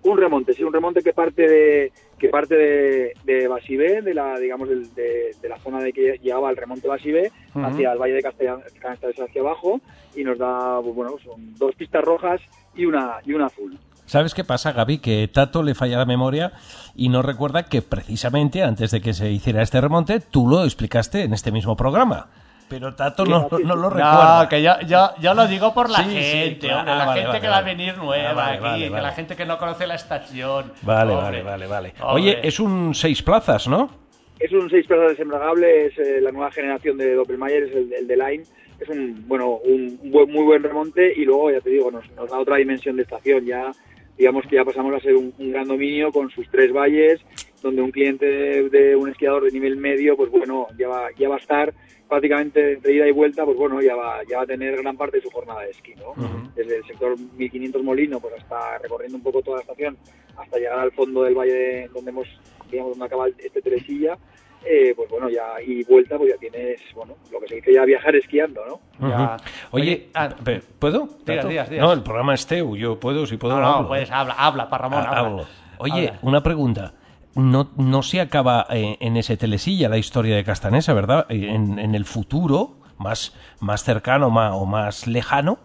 [0.05, 4.37] Un remonte, sí, un remonte que parte de que parte de, de Basibé, de la
[4.39, 8.21] digamos de, de la zona de que llegaba el remonte Basibé hacia el valle de
[8.21, 9.81] Castellan, Castellan hacia abajo
[10.15, 12.39] y nos da pues, bueno son dos pistas rojas
[12.75, 13.77] y una y una azul.
[14.05, 14.99] ¿Sabes qué pasa, Gaby?
[14.99, 16.53] Que Tato le falla la memoria
[16.95, 21.23] y no recuerda que precisamente antes de que se hiciera este remonte, tú lo explicaste
[21.23, 22.29] en este mismo programa.
[22.67, 24.43] Pero Tato no, no, no lo recuerda.
[24.43, 26.79] No, que yo, yo, yo lo digo por la Sí, sí, gente, claro.
[26.79, 28.83] hombre, Ah, la vale, gente vale, que va a venir nueva Ah, vale, aquí, vale,
[28.85, 29.03] que vale.
[29.03, 30.73] la gente que no conoce la estación.
[30.81, 32.13] Vale, Hombre, vale, vale, hombre.
[32.13, 33.89] Oye, es un seis plazas, ¿no?
[34.37, 38.05] Es un 6 plazas desembragable, es eh, la nueva generación de Doppelmayr, es el, el
[38.07, 38.43] de Line.
[38.81, 42.03] Es un bueno un un buen, muy buen remonte y luego, ya te digo, nos,
[42.11, 43.45] nos da otra dimensión de estación.
[43.45, 43.71] Ya
[44.17, 47.19] digamos que ya pasamos a ser un, un gran dominio con sus tres valles,
[47.61, 51.27] donde un cliente de, de un esquiador de nivel medio, pues bueno, ya va, ya
[51.29, 51.73] va a estar
[52.07, 55.17] prácticamente de ida y vuelta, pues bueno, ya va, ya va a tener gran parte
[55.17, 56.13] de su jornada de esquí, ¿no?
[56.55, 59.97] Desde el sector 1500 Molino, pues hasta recorriendo un poco toda la estación,
[60.37, 62.27] hasta llegar al fondo del valle de- donde hemos,
[62.69, 64.17] digamos, donde acaba este Teresilla,
[64.65, 67.85] eh, pues bueno, ya y vuelta, pues ya tienes, bueno, lo que se dice ya
[67.85, 69.07] viajar esquiando, ¿no?
[69.09, 69.35] Ya.
[69.35, 69.43] Ujú.
[69.71, 70.09] Oye,
[70.43, 71.07] pe- ¿puedo?
[71.23, 71.47] Tato?
[71.47, 71.85] digas, digas.
[71.85, 74.07] No, el programa es teu, yo puedo, si puedo No, no, hablo, ¿eh?
[74.11, 75.19] habla, habla, para Ramón, Ah, habla.
[75.31, 75.45] hablo.
[75.77, 76.19] Oye, Habla.
[76.21, 76.93] una pregunta.
[77.35, 81.25] No, no se acaba eh, en ese telesilla la historia de Castanesa, ¿verdad?
[81.29, 85.59] Eh, En, en el futuro, más, más cercano ma- o más lejano,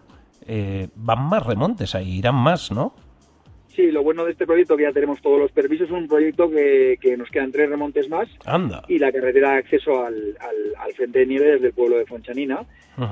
[0.45, 2.93] eh, van más remontes ahí, irán más, ¿no?
[3.75, 6.49] Sí, lo bueno de este proyecto que ya tenemos todos los permisos es un proyecto
[6.49, 8.83] que, que nos quedan tres remontes más Anda.
[8.87, 12.05] y la carretera de acceso al, al, al frente de nieve desde el pueblo de
[12.05, 12.65] Fonchanina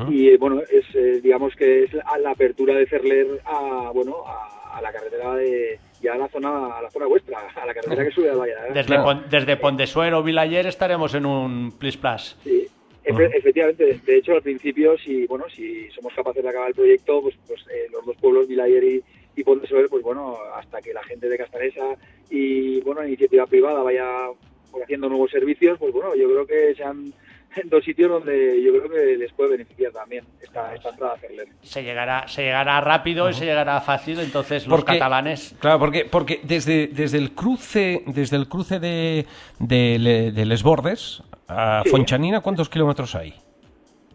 [0.10, 4.18] y eh, bueno es eh, digamos que es a la apertura de Ferler a bueno
[4.28, 7.74] a, a la carretera de ya a la zona a la zona vuestra a la
[7.74, 8.74] carretera que sube al Valle de Arán.
[8.74, 12.38] Desde, Pon- desde Pondesuero, Vilayer, estaremos en un Plis Plus.
[12.44, 12.68] Sí,
[13.14, 13.86] efe- efectivamente.
[13.86, 17.36] De, de hecho, al principio, si bueno, si somos capaces de acabar el proyecto, pues,
[17.48, 19.04] pues eh, los dos pueblos, Vilayer y,
[19.36, 21.96] y Pontesover, pues bueno, hasta que la gente de Castanesa
[22.30, 24.06] y bueno, la iniciativa privada vaya
[24.72, 27.12] pues, haciendo nuevos servicios, pues bueno, yo creo que sean
[27.66, 31.48] dos sitios donde yo creo que les puede beneficiar también esta, esta entrada a Cerler.
[31.64, 35.56] Se llegará, se llegará rápido y se llegará fácil, entonces los Porque- catalanes...
[35.60, 39.26] Claro, porque, porque desde, desde el cruce, desde el cruce de,
[39.60, 41.90] de, de Les Bordes a Sí.
[41.90, 43.34] Fonchanina, ¿cuántos kilómetros hay?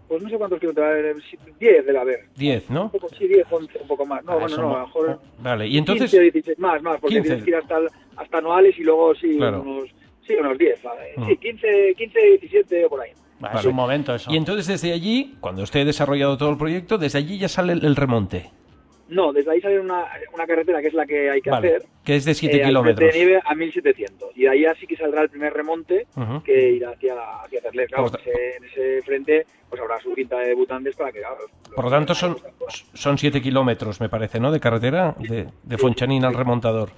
[0.08, 1.24] Pues no sé cuántos kilómetros,
[1.58, 2.20] 10 debe haber.
[2.36, 2.84] Diez, ¿no?
[2.84, 4.24] Un poco, sí, 10, 11, un poco más.
[4.24, 5.20] No, Ah, bueno, no, no- a lo mejor...
[5.40, 6.10] Vale, y entonces...
[6.10, 7.28] 15, 16, más, más, porque 15.
[7.28, 7.76] tienes que ir hasta,
[8.16, 9.62] hasta Noales y luego sí, Claro.
[9.62, 9.90] unos,
[10.26, 11.12] sí, unos 10, ¿vale?
[11.16, 11.26] Mm.
[11.26, 13.10] Sí, 15, 15, 17 o por ahí.
[13.44, 14.30] Va, Es un momento eso.
[14.32, 17.72] Y entonces desde allí, cuando usted ha desarrollado todo el proyecto, desde allí ya sale
[17.72, 18.50] el remonte.
[19.08, 21.82] No, desde ahí sale una, una carretera que es la que hay que Vale, hacer.
[22.04, 23.12] que es de 7 eh, kilómetros.
[23.12, 24.30] de nieve a 1700.
[24.34, 26.42] Y de ahí ya sí que saldrá el primer remonte Ujú.
[26.42, 27.88] que irá hacia, hacia Cerler.
[27.88, 31.36] Claro, en ese, en ese frente pues habrá su cinta de debutantes para que, claro,
[31.74, 32.36] Por lo tanto, son,
[32.94, 34.50] son 7 kilómetros, me parece, ¿no?
[34.52, 36.90] De carretera, de, de Fonchanina al remontador.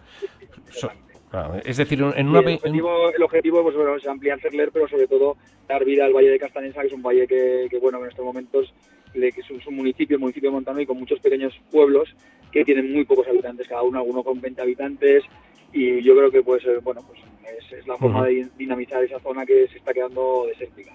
[0.71, 0.91] So-
[1.31, 2.41] claro, es decir, en una...
[2.41, 5.37] Sí, el, objetivo, el objetivo pues, bueno, es ampliar Cerler, pero sobre todo
[5.67, 8.25] dar vida al Valle de Castanesa, que es un valle que, que, bueno, en estos
[8.25, 8.73] momentos
[9.15, 12.15] de que es un, es un municipio, un municipio montano y con muchos pequeños pueblos
[12.53, 15.25] que tienen muy pocos habitantes cada uno, alguno con 20 habitantes
[15.73, 17.21] y yo creo que pues eh, bueno pues
[17.59, 18.27] es, es la forma Ujú.
[18.27, 20.93] de dinamizar esa zona que se está quedando desértica.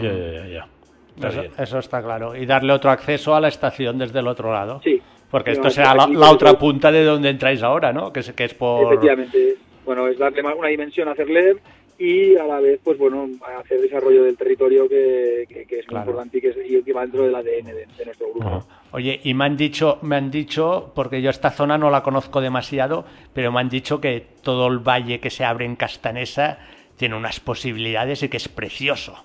[0.00, 2.34] Ya, ya, ya, Eso, está claro.
[2.34, 4.80] Y darle otro acceso a la estación desde el otro lado.
[4.82, 5.00] Sí.
[5.30, 8.12] Porque esto será la, la otra punta de donde entráis ahora, ¿no?
[8.12, 8.86] Que es, que es por...
[8.86, 11.58] Efectivamente, bueno, es darle más una dimensión a Cerler
[11.98, 13.28] y a la vez pues bueno
[13.58, 16.04] hacer desarrollo del territorio que, que- que es Claro.
[16.06, 18.66] muy importante y que, es, y que va dentro del ADN de, de nuestro grupo.
[18.92, 22.40] Oye, y me han dicho, me han dicho, porque yo esta zona no la conozco
[22.40, 26.58] demasiado, pero me han dicho que todo el valle que se abre en Castanesa
[26.96, 29.16] tiene unas posibilidades y que es precioso.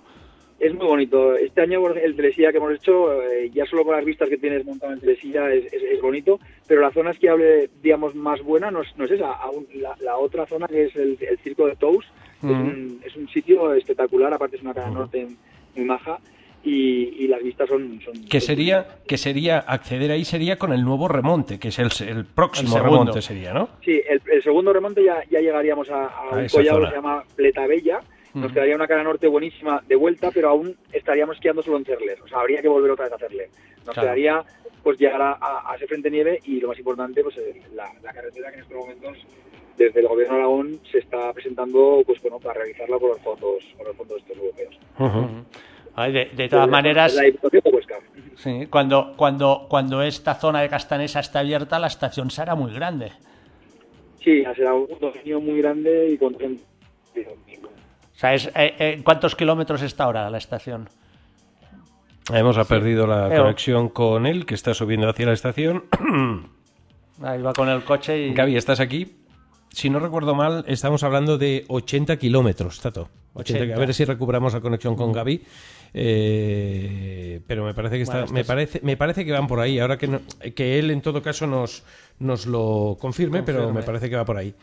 [0.60, 1.36] Es muy bonito.
[1.36, 4.66] Este año el telesilla que hemos hecho, eh, ya solo con las vistas que tienes
[4.66, 8.82] montado en telesilla es, es, es bonito, pero la zona esquiable, digamos, más buena no
[8.82, 9.32] es, no es esa.
[9.34, 12.06] Aún la, la otra zona que es el, el circo de Tous,
[12.42, 15.28] es, un, es un sitio espectacular, aparte es una cara norte
[15.76, 16.20] muy maja
[16.64, 18.00] y, y las vistas son...
[18.04, 21.90] son Que sería, que sería, acceder ahí sería con el nuevo remonte, que es el,
[22.08, 23.70] el próximo El remonte sería, ¿no?
[23.84, 26.90] Sí, el, el segundo remonte ya, ya llegaríamos a, a A un collado zona.
[26.90, 28.00] que se llama Pleta Bella.
[28.34, 28.54] Nos Ujú.
[28.54, 32.22] quedaría una cara norte buenísima de vuelta, pero aún estaríamos esquiando solo en Cerler.
[32.22, 33.50] O sea, habría que volver otra vez a Cerler.
[33.78, 34.02] Nos Claro.
[34.02, 34.44] quedaría
[34.84, 37.92] pues llegar a, a- a ese frente nieve y lo más importante, pues eh, la,
[38.02, 39.18] la carretera que en estos momentos
[39.78, 43.64] desde el gobierno de Aragón se está presentando pues bueno para realizarla por los fondos
[43.78, 44.80] por los fondos estos europeos.
[45.96, 47.96] Ay, de, de todas Desde- maneras, desde la Diputación de Huesca.
[48.36, 53.12] sí, cuando, cuando, cuando esta zona de Castanesa está abierta, la estación será muy grande.
[54.24, 56.40] Sí, será un dominio muy grande y con O
[58.14, 60.90] sea, es, eh, eh, ¿cuántos kilómetros está ahora la estación?
[62.34, 63.44] Hemos ha perdido la Eo.
[63.44, 65.86] conexión con él, que está subiendo hacia la estación.
[67.22, 68.34] Ahí va con el coche y...
[68.34, 69.16] Gaby, ¿estás aquí?
[69.72, 73.10] Si no recuerdo mal, estamos hablando de 80 kilómetros, Tato.
[73.34, 73.76] 80, 80.
[73.76, 75.44] A ver si recuperamos la conexión con Gaby.
[75.94, 79.60] Eh, pero me parece que está, Bueno, me es- parece, me parece que van por
[79.60, 79.80] ahí.
[79.80, 80.22] Ahora que no-
[80.56, 81.84] que él en todo caso nos
[82.20, 84.54] nos lo confirme, pero me parece que va por ahí.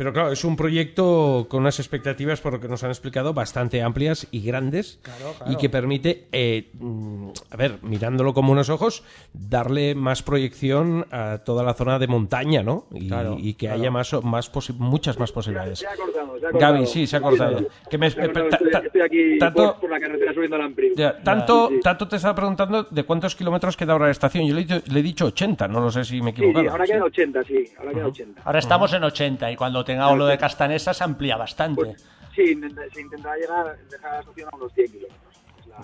[0.00, 3.82] Pero claro, es un proyecto con unas expectativas, por lo que nos han explicado, bastante
[3.82, 5.52] amplias y grandes Claro, claro.
[5.52, 11.42] y que permite, eh, mm, a ver, mirándolo como unos ojos, darle más proyección a
[11.44, 12.86] toda la zona de montaña, ¿no?
[12.94, 13.78] Y, Claro, y que claro.
[13.82, 15.80] haya más, muchas posi- muchas más posibilidades.
[15.80, 16.72] Se ha cortado, se ha cortado.
[16.72, 17.66] Gaby, sí, se ha cortado.
[17.90, 20.74] Que me- Se ha cortado, ta- estoy, aquí tanto- por, por la carretera subiendo al.
[20.96, 21.80] Ya, tanto, Sí, sí.
[21.82, 24.46] tanto te estaba preguntando de cuántos kilómetros queda ahora la estación.
[24.46, 26.38] Yo le he dicho, le he dicho 80, no lo sé si me he Sí,
[26.38, 26.70] sí, equivocado.
[26.70, 28.40] ahora queda 80, sí, ahora queda 80.
[28.46, 31.96] Ahora estamos en 80 y cuando tengamos lo de Castanesa se amplía bastante.
[32.34, 35.20] Sí, intenta- se intentará llegar, dejar la estación a unos 100 kilómetros.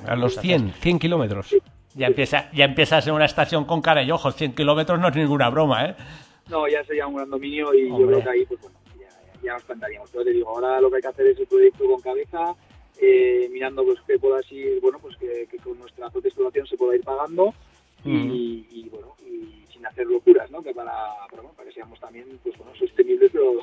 [0.07, 1.57] A los 100, 100 kilómetros.
[1.95, 4.37] Ya empieza, ya empieza a ser una estación con cara y ojos.
[4.37, 5.97] 100 kilómetros no es ninguna broma, ¿eh?
[6.49, 9.09] No, ya sería un gran dominio y yo creo que ahí, pues bueno, ya,
[9.43, 10.11] ya nos plantaríamos.
[10.11, 12.55] Pero te digo, ahora lo que hay que hacer es el proyecto con cabeza,
[13.01, 16.77] eh, mirando pues que pueda así, bueno, pues que, que con nuestra propia explotación se
[16.77, 17.53] pueda ir pagando
[18.05, 20.63] y, y, bueno, y sin hacer locuras, ¿no?
[20.63, 20.93] Que para,
[21.31, 23.55] para, bueno, para que seamos también, pues bueno, sostenibles, pero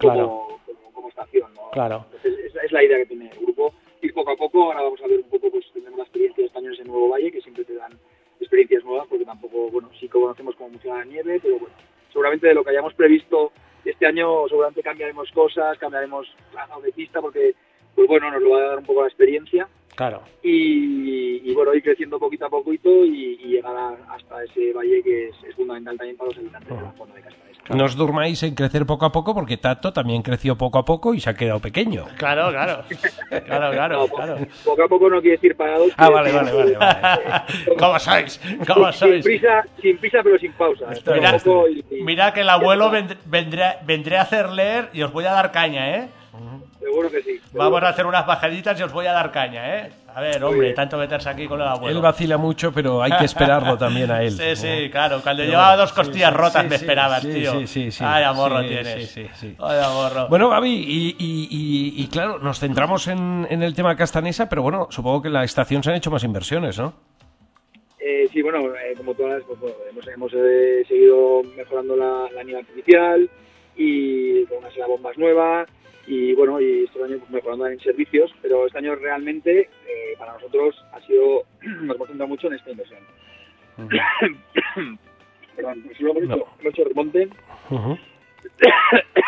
[0.00, 0.58] Claro.
[0.66, 1.70] como, como estación, ¿no?
[1.70, 2.06] Claro.
[2.06, 3.72] Entonces, es, es la idea que tiene el grupo.
[4.02, 6.46] Ir poco a poco, ahora vamos a ver un poco, pues tenemos la experiencia de
[6.46, 7.92] este año en Nuevo Valle, que siempre te dan
[8.40, 11.74] experiencias nuevas, porque tampoco, bueno, sí conocemos cómo funciona la nieve, pero bueno,
[12.10, 13.52] seguramente de lo que hayamos previsto
[13.84, 17.54] este año, seguramente cambiaremos cosas, cambiaremos plazo de pista, porque,
[17.94, 19.68] pues bueno, nos lo va a dar un poco la experiencia.
[20.00, 20.22] Claro.
[20.42, 25.02] Y, y, bueno, ir creciendo poquito a poquito y, y llegar a- hasta ese valle
[25.02, 27.74] que es, es fundamental también para los habitantes de la zona de Castanesa.
[27.76, 31.12] No os durmáis en crecer poco a poco porque Tato también creció poco a poco
[31.12, 32.06] y se ha quedado pequeño.
[32.16, 32.82] Claro, claro.
[33.44, 34.38] Claro, claro, No, claro.
[34.64, 35.92] Poco a poco no quiere decir parados.
[35.98, 37.42] Ah, vale, decir- vale, vale,
[37.78, 38.40] ¿Cómo sois?
[38.66, 39.24] ¿Cómo Sin sois?
[39.26, 40.86] prisa, sin prisa pero sin pausa.
[41.14, 45.02] Mira, Poco y- y- mira que el abuelo vend- vendré, vendré a hacer leer y
[45.02, 46.08] os voy a dar caña, ¿eh?
[46.78, 47.40] Seguro que sí.
[47.52, 49.92] Vamos a hacer unas bajaditas y os voy a dar caña, ¿eh?
[50.14, 51.96] A ver, hombre, tanto meterse aquí con el abuelo.
[51.98, 54.30] Él vacila mucho, pero hay que esperarlo también a él.
[54.36, 55.20] Sí, sí, claro.
[55.22, 57.52] Cuando Pero llevaba dos costillas sí, rotas sí, me esperabas, sí, tío.
[57.60, 58.04] sí, sí, sí.
[58.06, 59.10] Ay, amorro Sí, tienes.
[59.10, 59.56] sí, sí, sí.
[59.58, 60.28] Ay, amorro.
[60.28, 64.62] Bueno, Gaby, y, y- y- y claro, nos centramos en, en el tema Castanesa, pero
[64.62, 66.92] bueno, supongo que en la estación se han hecho más inversiones, ¿no?
[67.98, 72.42] Eh, sí, bueno, eh, como todas, pues, bueno, hemos, hemos eh, seguido mejorando la, la
[72.42, 73.28] nieve artificial
[73.76, 75.66] y con una sala de bombas nueva
[76.12, 80.32] y bueno, y este año pues, mejorando en servicios, pero este año realmente eh, para
[80.32, 82.98] nosotros ha sido, nos hemos centrado mucho en esta inversión.
[85.56, 87.28] Perdón, pues luego hemos, hecho, hemos hecho remonte.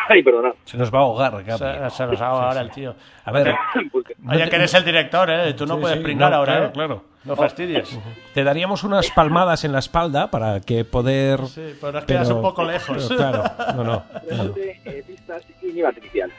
[0.09, 0.53] Ay, perdona.
[0.64, 1.45] Se nos va a ahogar.
[1.45, 2.95] Se, se nos ahoga ahora el tío.
[3.24, 3.55] A ver,
[4.28, 5.55] Oye, que eres el director, ¿eh?
[5.55, 6.72] Tú no Sí, puedes sí, pringar no, ahora, claro, ¿eh?
[6.72, 7.05] claro.
[7.24, 7.97] No fastidies.
[8.35, 11.47] te daríamos unas palmadas en la espalda para que poder...
[11.47, 13.07] Sí, pero nos quedas un poco lejos.
[13.09, 13.45] pero claro,
[13.76, 14.05] no, no.
[14.28, 16.33] Remonte, eh, pistas y nieve artificial.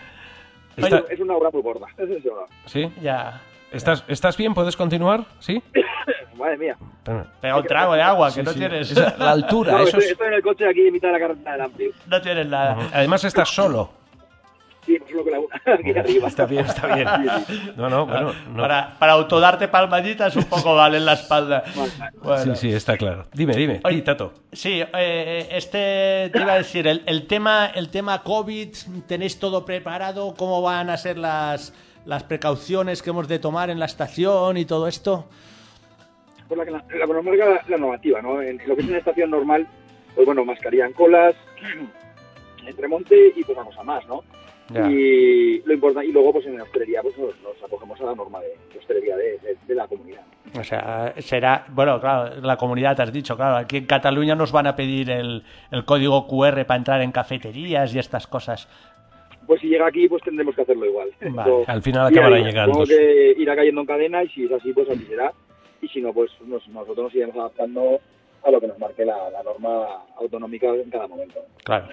[0.77, 1.87] Está- Es una obra muy gorda.
[1.97, 2.45] Es eso.
[2.65, 2.91] ¿Sí?
[3.01, 3.41] Ya.
[3.71, 4.53] ¿Estás, ¿Estás bien?
[4.53, 5.25] ¿Puedes continuar?
[5.39, 5.61] ¿Sí?
[6.37, 6.77] Madre mía.
[7.41, 8.59] Pega un trago de agua, que Sí, no sí.
[8.59, 8.91] tienes.
[8.91, 10.11] Esa- la altura, No, eso estoy, es...
[10.11, 11.91] estoy en el coche aquí en mitad de la carretera del Ampli.
[12.07, 12.77] No tienes nada.
[12.93, 13.89] Además estás solo.
[14.85, 16.27] Sí, pues solo con la una aquí arriba.
[16.27, 17.07] Está bien, está bien.
[17.77, 18.61] No, no, bueno, no.
[18.61, 21.63] Para, para autodarte palmaditas un poco vale en la espalda.
[22.23, 22.55] Bueno.
[22.55, 23.25] Sí, sí, está claro.
[23.33, 23.81] Dime, dime.
[23.83, 24.33] Oye, Tato.
[24.51, 28.69] Sí, eh, este te iba a decir, el, el tema, el tema COVID,
[29.07, 30.33] ¿tenéis todo preparado?
[30.35, 31.73] ¿Cómo van a ser las,
[32.05, 35.27] las precauciones que hemos de tomar en la estación y todo esto?
[36.47, 38.41] Pues la, que la, la que la, la normativa, ¿no?
[38.41, 39.67] En, en lo que es una estación normal,
[40.15, 41.35] pues bueno, mascarilla en colas,
[42.65, 44.23] entre monte y poca cosa más, ¿no?
[44.89, 48.15] Y lo importante, y luego pues en la hostelería pues nos, nos acogemos a la
[48.15, 50.21] norma de, de hostelería de, de- de la comunidad.
[50.59, 54.51] O sea, será, bueno, claro, la comunidad te has dicho, claro, aquí en Cataluña nos
[54.51, 58.67] van a pedir el, el código QR para entrar en cafeterías y estas cosas.
[59.45, 61.09] Pues si llega aquí, pues tendremos que hacerlo igual.
[61.21, 62.85] Vale, al final acabará llegando.
[62.85, 65.33] Supongo que irá cayendo en cadena y si es así, pues así será.
[65.81, 67.99] Y si no, pues nos- nosotros nos iremos adaptando
[68.43, 71.45] a lo que nos marque la, norma autonómica en cada momento.
[71.63, 71.87] Claro,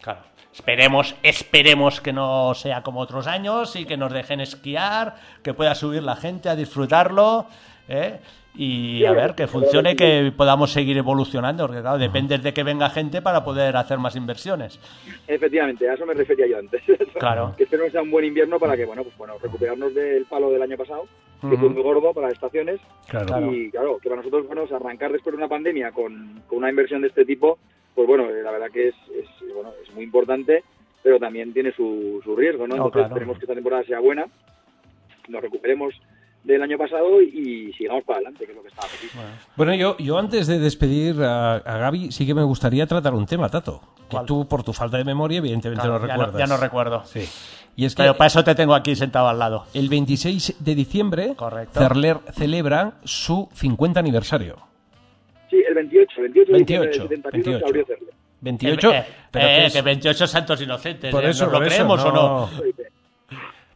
[0.00, 0.20] claro.
[0.52, 5.74] Esperemos, esperemos que no sea como otros años y que nos dejen esquiar, que pueda
[5.74, 7.46] subir la gente a disfrutarlo,
[7.88, 8.18] ¿eh?
[8.58, 12.62] y a ver, que funcione y que podamos seguir evolucionando, porque claro, depende de que
[12.62, 14.80] venga gente para poder hacer más inversiones.
[15.28, 16.82] Efectivamente, a eso me refería yo antes.
[17.18, 17.54] Claro.
[17.56, 20.50] que espero que sea un buen invierno para que, bueno, pues bueno, recuperarnos del palo
[20.50, 21.06] del año pasado,
[21.40, 21.56] que Ujú.
[21.56, 22.78] fue muy gordo para las estaciones.
[23.08, 23.52] Claro.
[23.52, 27.00] Y claro, que para nosotros, bueno, arrancar después de una pandemia con, con una inversión
[27.00, 27.58] de este tipo,
[27.94, 30.62] pues bueno, eh, la verdad que es, es, bueno, es muy importante,
[31.02, 32.74] pero también tiene su, su riesgo, ¿no?
[32.74, 33.08] Entonces claro.
[33.08, 34.26] esperemos que esta temporada sea buena,
[35.28, 35.94] nos recuperemos
[36.46, 39.18] del año pasado y sigamos para adelante, que es lo que estaba previsto.
[39.56, 43.26] Bueno, yo, yo antes de despedir a, a Gaby, sí que me gustaría tratar un
[43.26, 43.80] tema, Tato.
[44.08, 44.26] Que ¿Cuál?
[44.26, 46.38] tú, por tu falta de memoria, evidentemente Claro, no ya, no, recuerdas.
[46.48, 47.04] ya no recuerdo.
[47.04, 47.28] Sí.
[47.74, 49.66] Y es que Pero para eso te tengo aquí sentado al lado.
[49.74, 51.80] el 26 de diciembre, Correcto.
[51.80, 54.56] Cerler celebra su 50 aniversario.
[55.50, 57.66] Sí, el 28, el 28 de diciembre del 28, 71 se 28.
[57.66, 58.12] abrió Cerle.
[58.40, 61.10] 28, Eh, pero eh, que es- que 28 santos inocentes.
[61.10, 61.30] Por ¿eh?
[61.30, 62.50] eso, ¿Nos lo por eso, creemos o no?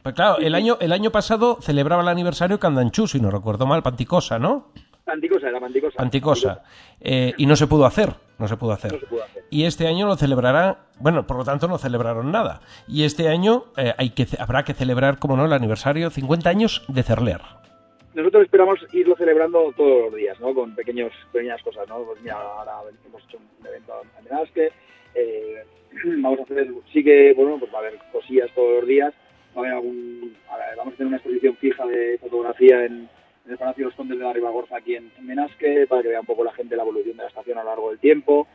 [0.02, 3.82] Pues claro, el año, el año pasado celebraba el aniversario Candanchú, si no recuerdo mal,
[3.82, 4.68] Panticosa, ¿no?
[5.04, 5.96] Panticosa, era Panticosa.
[5.96, 6.62] Panticosa.
[7.00, 8.92] Eh, y no se pudo hacer, no se pudo hacer.
[8.92, 9.44] No se pudo hacer.
[9.50, 12.60] Y este año lo celebrará, bueno, por lo tanto no celebraron nada.
[12.88, 16.82] Y este año eh, hay que, habrá que celebrar, como no, el aniversario 50 años
[16.88, 17.40] de Cerler.
[18.14, 20.54] Nosotros esperamos irlo celebrando todos los días, ¿no?
[20.54, 21.98] Con pequeños, pequeñas cosas, ¿no?
[22.04, 22.72] Pues mira, ahora
[23.06, 24.72] hemos hecho un evento en Benasque,
[25.14, 25.64] eh,
[26.18, 29.14] vamos a hacer, sí que, bueno, pues va a haber cosillas todos los días,
[29.56, 33.08] va a haber algún, a ver, vamos a tener una exposición fija de fotografía en,
[33.46, 36.08] en el Palacio de los Condes de la Ribagorza aquí en, en Benasque, para que
[36.08, 38.46] vea un poco la gente la evolución de la estación a lo largo del tiempo.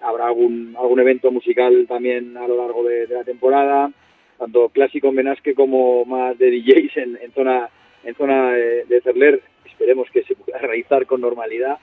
[0.00, 3.90] Habrá algún, algún evento musical también a lo largo de, de la temporada,
[4.38, 7.70] tanto clásico en Benasque como más de DJs en, en zona
[8.04, 9.40] en zona de Cerler.
[9.64, 11.78] Esperemos que se pueda realizar con normalidad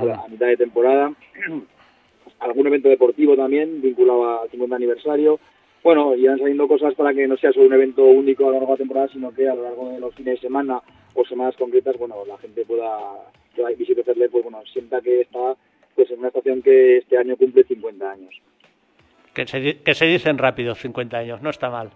[0.00, 1.12] a, la- a mitad de temporada.
[2.40, 5.38] Algún evento deportivo también vinculado al 50 aniversario.
[5.86, 8.66] Bueno, irán saliendo cosas para que no sea solo un evento único a lo largo
[8.66, 10.82] de la temporada, sino que a lo largo de los fines de semana
[11.14, 12.90] o semanas concretas, bueno, la gente pueda,
[13.54, 15.54] que va a visitar Cerler, pues bueno, sienta que está
[15.94, 18.34] pues en una estación que este año cumple 50 años.
[19.32, 21.40] Que se, que se dicen rápido, 50 años.
[21.40, 21.90] No está mal.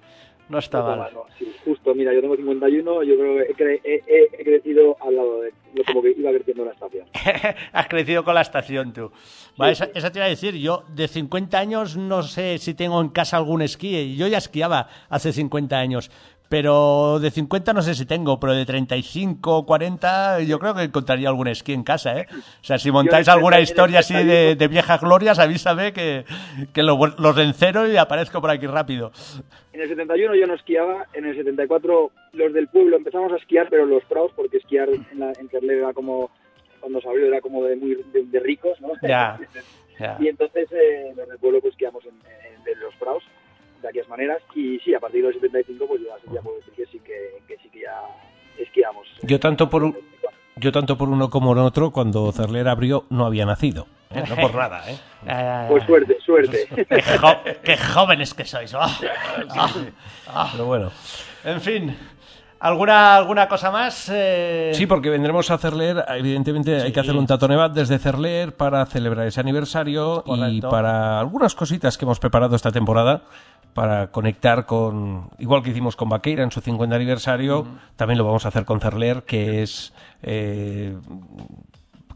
[0.50, 1.10] No está mal.
[1.14, 4.44] no, sí, justo, mira, yo tengo 51, yo creo que he, cre- he- he- he
[4.44, 5.52] crecido al lado de
[5.86, 7.06] como que iba creciendo la estación.
[7.72, 9.10] Has crecido con la estación tú.
[9.60, 13.00] Va, esa, esa te iba a decir, yo de 50 años no sé si tengo
[13.00, 14.16] en casa algún esquí.
[14.16, 16.10] Yo ya esquiaba hace 50 años.
[16.50, 20.82] Pero de 50 no sé si tengo, pero de 35 o 40 yo creo que
[20.82, 22.26] encontraría algún esquí en casa, ¿eh?
[22.32, 26.24] O sea, si montáis el alguna 70 historia así de, de viejas glorias, avísame que,
[26.72, 29.12] que lo- los encero y aparezco por aquí rápido.
[29.72, 33.68] En el 71 yo no esquiaba, en el 74 los del pueblo empezamos a esquiar,
[33.70, 36.30] pero los praos, porque esquiar en, la, en Terler era como,
[36.80, 38.88] cuando se abrió era como de muy de, de ricos, ¿no?
[39.02, 39.38] Ya,
[40.00, 40.16] ya.
[40.18, 43.22] Y entonces eh, los del pueblo pues esquiamos en, en- los praos,
[43.82, 46.86] de aquellas maneras, y sí, a partir del 75 pues ya, ya puedo decir que
[46.86, 48.00] sí que, que sí que ya
[48.58, 49.06] esquiamos.
[49.22, 49.96] Yo tanto por un,
[50.56, 53.86] yo tanto por uno como por otro, cuando Cerler abrió, no había nacido.
[54.10, 54.22] ¿eh?
[54.28, 55.66] No por nada, ¿eh?
[55.68, 56.68] Pues suerte, suerte.
[56.88, 58.74] Qué, jo- qué jóvenes que sois.
[58.74, 58.88] ah.
[59.50, 59.70] Ah,
[60.28, 60.48] ah.
[60.52, 60.90] Pero bueno.
[61.44, 61.96] En fin,
[62.58, 64.10] ¿alguna, alguna cosa más?
[64.12, 68.84] Eh, Sí, porque vendremos a Cerler, evidentemente hay que hacer un tatonebat desde Cerler para
[68.86, 73.22] celebrar ese aniversario y para algunas cositas que hemos preparado esta temporada
[73.74, 77.66] para conectar con, igual que hicimos con Vaqueira en su 50 aniversario,
[77.96, 79.92] también lo vamos a hacer con Cerler, que es
[80.22, 80.96] eh,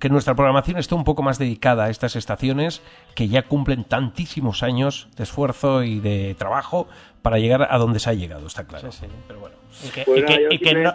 [0.01, 2.83] que nuestra programación esté un poco más dedicada a estas estaciones
[3.15, 6.89] que ya cumplen tantísimos años de esfuerzo y de trabajo
[7.23, 8.89] para llegar a donde se ha llegado, está claro.
[9.27, 9.57] pero bueno.
[9.83, 10.95] Y que, y nada, que- yo y que no-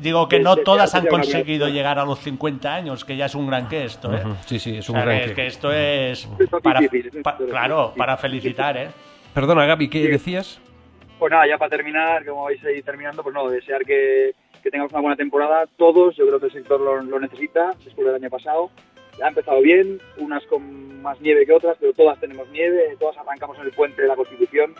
[0.00, 3.46] digo que no todas han conseguido llegar a los 50 años, que ya es un
[3.48, 4.22] gran que esto, ¿eh?
[4.46, 6.28] Sí, sí, es O un sea, gran que, esto es
[6.62, 6.80] para,
[7.22, 8.88] pa- claro, para felicitar, ¿eh?
[9.34, 10.08] Perdona, Gaby, ¿qué Sí.
[10.08, 10.60] decías?
[11.18, 14.32] Pues nada, ya para terminar, como vais a ir terminando, pues no, desear que,
[14.62, 15.64] que tengamos una buena temporada.
[15.76, 18.70] Todos, yo creo que el sector lo, lo necesita, después del año pasado.
[19.18, 23.16] Ya ha empezado bien, unas con más nieve que otras, pero todas tenemos nieve, todas
[23.18, 24.74] arrancamos en el puente de la Constitución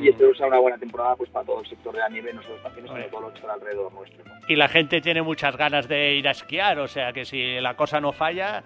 [0.00, 2.42] y espero sea una buena temporada pues para todo el sector de la nieve, no
[2.42, 4.24] solo estaciones, sino todo lo que está alrededor nuestro.
[4.24, 4.32] ¿no?
[4.48, 7.76] Y la gente tiene muchas ganas de ir a esquiar, o sea que si la
[7.76, 8.64] cosa no falla,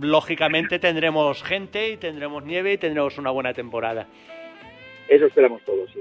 [0.00, 4.08] lógicamente tendremos gente y tendremos nieve y tendremos una buena temporada.
[5.10, 6.00] Eso esperamos todos, sí.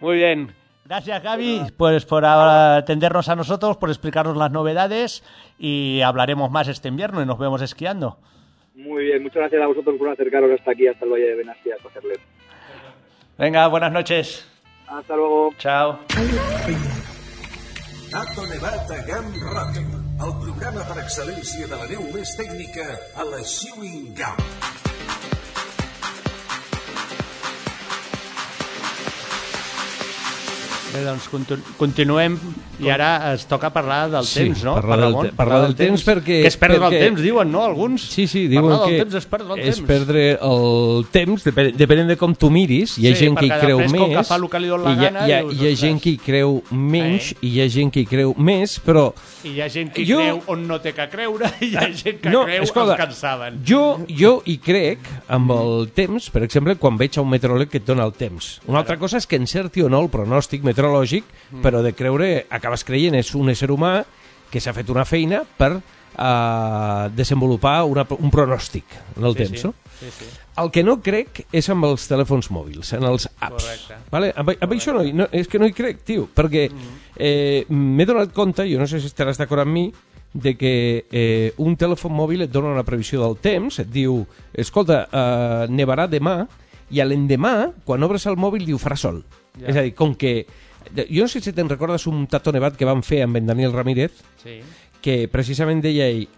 [0.00, 0.52] Muy bien.
[0.84, 5.24] Gracias, Gaby, pues por atendernos a nosotros, por explicarnos las novedades
[5.58, 8.18] y hablaremos más este invierno y nos vemos esquiando.
[8.74, 11.76] Muy bien, muchas gracias a vosotros por acercaros hasta aquí, hasta el Valle de Benastia,
[11.76, 12.14] hasta hacerle.
[13.38, 14.46] Venga, buenas noches.
[14.86, 15.50] Hasta luego.
[15.56, 15.98] Chao.
[18.52, 19.32] Nevat a Gam
[20.22, 22.84] el programa per excel·lència de la neu més tècnica
[23.16, 25.31] a la Chewing Gum.
[30.92, 32.34] Bé, doncs continu continuem
[32.82, 34.74] i ara es toca parlar del Sí, temps, no?
[34.74, 37.62] parlar del te- parlar del temps perquè- Que és perdre perquè- el temps, diuen, no?
[37.64, 38.02] Alguns.
[38.10, 39.86] Sí, sí, diuen Parlar que del temps és perdre el és temps.
[39.88, 43.50] perdre el temps, depen- depenent de com tu miris, hi ha Sí, gent que hi
[43.50, 45.40] creu més, que fa el que li dona la i hi ha, gana, hi ha,
[45.52, 48.78] hi ha gent que hi creu menys, i hi ha gent que hi creu més,
[48.84, 49.14] però
[49.44, 51.88] I hi ha gent que Jo- creu on no té que creure i hi ha
[51.92, 53.60] gent que no, creu escolta, els que en saben.
[53.64, 57.78] jo, jo hi crec amb el temps, per exemple, quan veig a un meteoròleg que
[57.78, 58.60] et dona el temps.
[58.66, 60.81] Una altra cosa és que encerti o no el pronòstic meteorològic,
[61.52, 61.62] Mm.
[61.62, 64.02] però de creure, acabes creient, és un ésser humà
[64.50, 68.84] que s'ha fet una feina per eh, desenvolupar una, un pronòstic
[69.16, 69.66] en el Sí, temps, sí.
[69.66, 69.74] no?
[70.00, 70.24] Sí, sí.
[70.60, 73.62] El que no crec és amb els telèfons mòbils, en els apps.
[73.64, 73.98] Correcte.
[74.12, 74.32] Vale?
[74.36, 76.66] Amb, amb això no, no, és que no hi crec, tio, perquè
[77.16, 79.86] eh, m'he donat compte, jo no sé si estaràs d'acord amb mi,
[80.32, 80.72] de que
[81.12, 84.22] eh, un telèfon mòbil et dona una previsió del temps, et diu,
[84.52, 86.42] escolta, eh, nevarà demà,
[86.92, 89.22] i l'endemà, quan obres el mòbil, diu farà sol.
[89.58, 89.68] Ja.
[89.68, 90.42] És a dir, com que...
[91.08, 93.72] Jo no sé si te'n recordes un tato nevat que van fer amb en Daniel
[93.72, 94.12] Ramírez,
[94.42, 94.60] Sí.
[95.02, 96.28] que precisament deia ell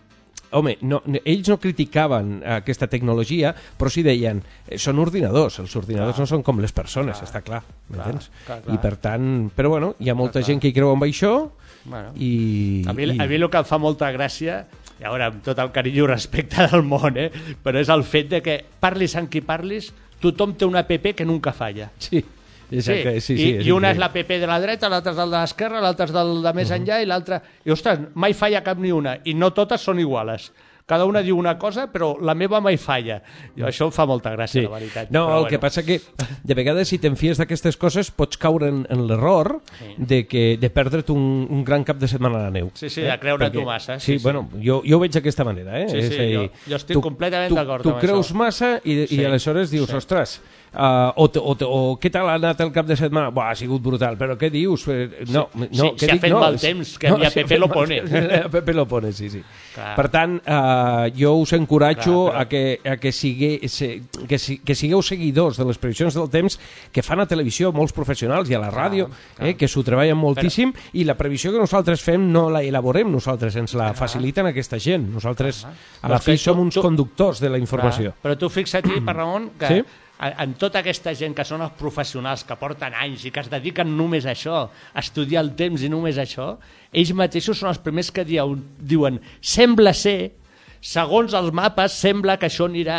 [0.54, 4.38] home, no, no- ells no criticaven aquesta tecnologia, però sí deien
[4.68, 8.30] eh, són ordinadors, els ordinadors no són com les persones, està clar, m'entens?
[8.46, 8.74] clar, clar.
[8.74, 10.46] I per tant, però bueno, hi ha molta clar.
[10.46, 11.50] gent que hi creu en això
[11.84, 12.12] Bueno.
[12.16, 12.84] i...
[12.86, 13.18] A mi, i...
[13.18, 14.62] a mi el que em fa molta gràcia,
[15.00, 17.30] i ara amb tot el carinyo i respecte del món, eh?
[17.64, 19.90] però és el fet de que parlis amb qui parlis,
[20.22, 21.90] tothom té una app que nunca falla.
[21.98, 22.22] Sí,
[22.70, 24.20] exacte, sí, sí, I, I una és increïble.
[24.22, 27.02] l'app de la dreta, l'altra és del de l'esquerra, l'altra és del de més enllà
[27.02, 27.42] i l'altra...
[27.64, 29.18] I, ostres, mai falla cap ni una.
[29.24, 30.52] I no totes són iguales.
[30.86, 33.22] Cada una diu una cosa, però la meva mai falla.
[33.56, 34.66] I això em fa molta gràcia, Sí.
[34.66, 35.08] la veritat.
[35.10, 35.98] No, però el que passa que
[36.44, 39.62] de vegades si t'enfies d'aquestes coses pots caure en, en l'error
[39.96, 42.68] de, que, de perdre't un, un gran cap de setmana a la neu.
[42.74, 44.22] Sí, sí, de creure tu massa, Sí, sí, sí.
[44.22, 45.80] bueno, jo, jo ho veig d'aquesta manera.
[45.80, 45.88] Eh?
[45.88, 48.34] Sí, sí, És jo- jo estic completament tu, d'acord Tu amb creus això.
[48.36, 49.96] massa i, Sí, i aleshores dius, sí.
[49.96, 50.42] ostres,
[50.74, 53.30] uh, o, o, o què tal ha anat el cap de setmana?
[53.30, 54.86] Buah, ha sigut brutal, però què dius?
[54.88, 56.20] Eh, No, Sí, no, sí, què si ha dic?
[56.22, 58.00] fet no, mal temps, que ha app fet lo pone.
[58.02, 59.42] temps, app lo pone, sí, sí.
[59.74, 59.94] Clar.
[59.96, 63.60] Per tant, uh, jo us encoratjo Clar, però- a que, a que, sigue,
[64.28, 66.58] que, que sigueu seguidors de les previsions del temps
[66.92, 69.08] que fan a televisió molts professionals i a la ràdio,
[69.40, 73.56] eh, que s'ho treballen moltíssim, i la previsió que nosaltres fem no la elaborem nosaltres,
[73.56, 75.08] ens la faciliten aquesta gent.
[75.14, 75.64] Nosaltres,
[76.02, 78.12] a la fi, tu- som uns tu- conductors de la informació.
[78.12, 79.82] Clar, però tu fixa't, per Ramon, que Sí?
[80.22, 83.90] En, tota aquesta gent que són els professionals, que porten anys i que es dediquen
[83.98, 86.54] només a això, a estudiar el temps i només a això,
[86.94, 90.32] ells mateixos són els primers que diuen, diuen sembla ser,
[90.84, 92.98] segons els mapes, sembla que això anirà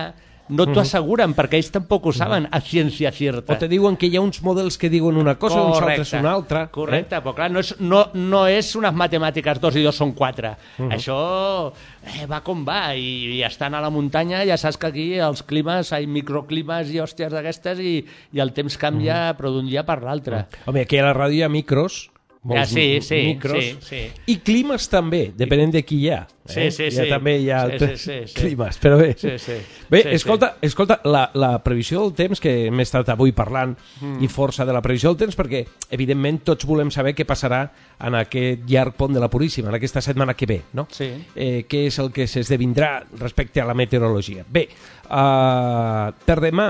[0.50, 0.80] no t'ho Mhm.
[0.80, 3.54] asseguren, perquè ells tampoc ho saben a ciència cierta.
[3.54, 6.32] O te diuen que hi ha uns models que diuen una cosa, uns altres una
[6.34, 6.68] altra.
[6.68, 10.56] Correcte, però clar, no és, no, no és unes matemàtiques, dos i dos són quatre.
[10.78, 10.92] Mhm.
[10.92, 11.72] Això
[12.06, 15.42] eh, va com va, i, i estan a la muntanya, ja saps que aquí els
[15.44, 19.38] climes, hi ha microclimes i hòsties d'aquestes, i, i el temps canvia, Mhm.
[19.40, 20.46] però d'un dia per l'altre.
[20.66, 22.12] Home, aquí a la ràdio hi ha micros,
[22.46, 24.00] molts Ah, sí, sí, micros, sí, sí.
[24.30, 26.20] i climes també, depenent de qui hi ha.
[26.46, 26.70] Sí, eh?
[26.70, 27.10] sí, Hi ha sí.
[27.10, 28.36] també hi ha Sí, altres sí, sí, sí.
[28.38, 29.16] climes, però bé.
[29.18, 29.56] Sí, sí.
[29.90, 34.22] Bé, Sí, escolta, escolta la, la previsió del temps, que hem estat avui parlant, Mm.
[34.22, 37.64] i força de la previsió del temps, perquè, evidentment, tots volem saber què passarà
[38.06, 40.86] en aquest llarg pont de la Puríssima, en aquesta setmana que ve, no?
[40.92, 41.10] Sí.
[41.36, 44.46] eh, què és el que s'esdevindrà respecte a la meteorologia.
[44.48, 44.68] Bé,
[45.10, 46.70] uh, per demà,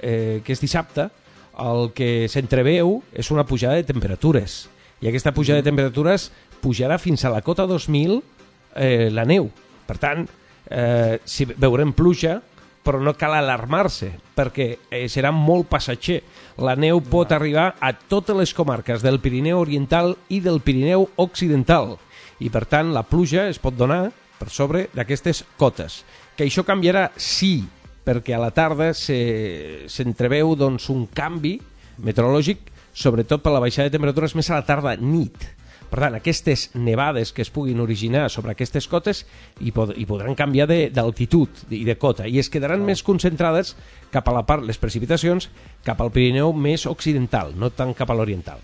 [0.00, 1.08] eh, que és dissabte,
[1.58, 4.68] el que s'entreveu és una pujada de temperatures.
[5.02, 6.30] I aquesta pujada de temperatures
[6.62, 8.20] pujarà fins a la cota 2000
[8.76, 9.50] eh, la neu.
[9.86, 10.24] Per tant,
[10.70, 12.40] eh, si veurem pluja,
[12.86, 16.20] però no cal alarmar-se, perquè eh, serà molt passatger.
[16.62, 21.96] La neu pot arribar a totes les comarques del Pirineu Oriental i del Pirineu Occidental,
[22.38, 26.04] i per tant la pluja es pot donar per sobre d'aquestes cotes.
[26.36, 27.64] Que això canviarà, sí,
[28.06, 31.56] perquè a la tarda se- s'entreveu doncs, un canvi
[31.98, 32.58] meteorològic,
[32.96, 35.36] sobretot per la baixada de temperatures més a la tarda-nit.
[35.86, 39.20] Per tant, aquestes nevades que es puguin originar sobre aquestes cotes
[39.62, 43.76] hi, pod hi podran canviar de- d'altitud i de cota i es quedaran més concentrades
[44.10, 45.46] cap a la part, les precipitacions,
[45.86, 48.58] cap al Pirineu més occidental, no tant cap a l'oriental.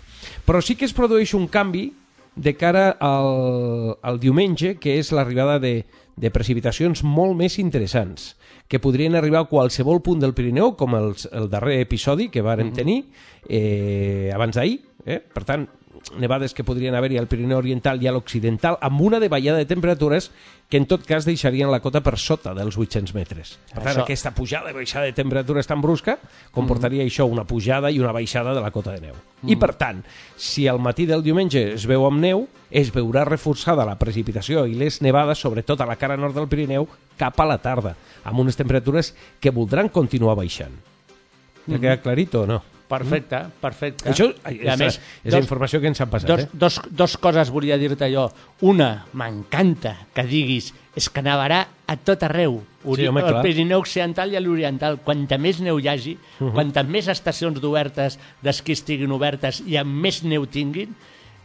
[0.47, 1.93] Però sí que es produeix un canvi
[2.35, 5.85] de cara al, al diumenge, que és l'arribada de,
[6.17, 8.33] de precipitacions molt més interessants,
[8.69, 12.69] que podrien arribar a qualsevol punt del Pirineu, com els, el darrer episodi que vàrem
[12.69, 12.75] Mhm.
[12.75, 13.05] tenir
[13.49, 14.81] eh, abans d'ahir.
[15.05, 15.19] Eh?
[15.21, 15.69] Per tant,
[16.19, 20.31] nevades que podrien haver-hi al Pirineu Oriental i a l'Occidental, amb una davallada de temperatures
[20.69, 23.59] que en tot cas deixarien la cota per sota dels 800 metres.
[23.73, 26.19] Per tant, Això- aquesta pujada i baixada de temperatures tan brusca
[26.51, 29.15] comportaria això una pujada i una baixada de la cota de neu.
[29.47, 30.03] I per tant,
[30.37, 34.75] si al matí del diumenge es veu amb neu, es veurà reforçada la precipitació i
[34.75, 36.89] les nevades, sobretot a la cara nord del Pirineu,
[37.19, 40.73] cap a la tarda, amb unes temperatures que voldran continuar baixant.
[41.67, 41.81] Ja Mhm.
[41.81, 42.63] queda clarito o no?
[42.93, 44.11] Perfecte, perfecte.
[44.13, 46.29] Això I a és, més, és la informació que ens han passat.
[46.29, 46.61] Dos, eh?
[46.65, 48.27] dos, dos coses volia dir-te jo.
[48.69, 52.59] Una, m'encanta que diguis és que nevarà a tot arreu.
[52.83, 53.41] Sí, home, clar.
[53.45, 54.99] Pirineu Occidental i a l'Oriental.
[55.07, 56.45] Quanta més neu hi hagi, uh.
[56.45, 56.53] -huh.
[56.53, 60.95] quanta més estacions d'obertes d'esquí estiguin obertes i amb més neu tinguin,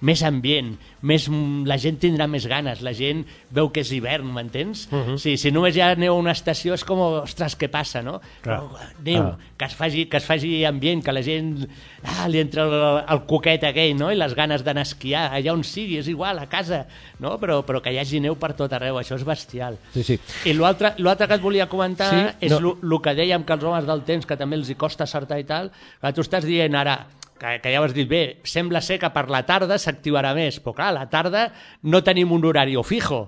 [0.02, 1.28] més ambient, més,
[1.66, 4.88] la gent tindrà més ganes, la gent veu que és hivern, m'entens?
[4.92, 5.08] Uh Mhm.
[5.14, 5.18] -huh.
[5.18, 8.22] si, si només hi ha neu a una estació és com, ostres, què passa, no?
[8.42, 8.60] Clar.
[8.62, 9.38] Oh, neu, Ah.
[9.58, 11.68] que, es faci, que es faci ambient, que la gent
[12.04, 14.12] ah, li entra el, el coquet aquell, no?
[14.12, 16.86] i les ganes d'anar a esquiar, allà on sigui, és igual, a casa,
[17.20, 17.40] no?
[17.40, 19.78] però, però que hi hagi neu per tot arreu, això és bestial.
[19.94, 20.20] Sí, sí.
[20.46, 20.94] I l'altre
[21.28, 22.78] que et volia comentar Sí, és no.
[22.82, 25.44] el que dèiem que els homes del temps, que també els hi costa acertar i
[25.44, 25.72] tal,
[26.02, 27.08] que tu estàs dient ara,
[27.40, 30.60] que, que ja ho has dit bé, sembla ser que per la tarda s'activarà més,
[30.64, 31.48] però clar, a la tarda
[31.84, 33.28] no tenim un horari fijo.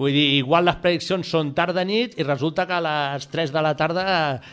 [0.00, 3.74] Vull dir, igual les prediccions són tarda-nit i resulta que a les 3 de la
[3.76, 4.04] tarda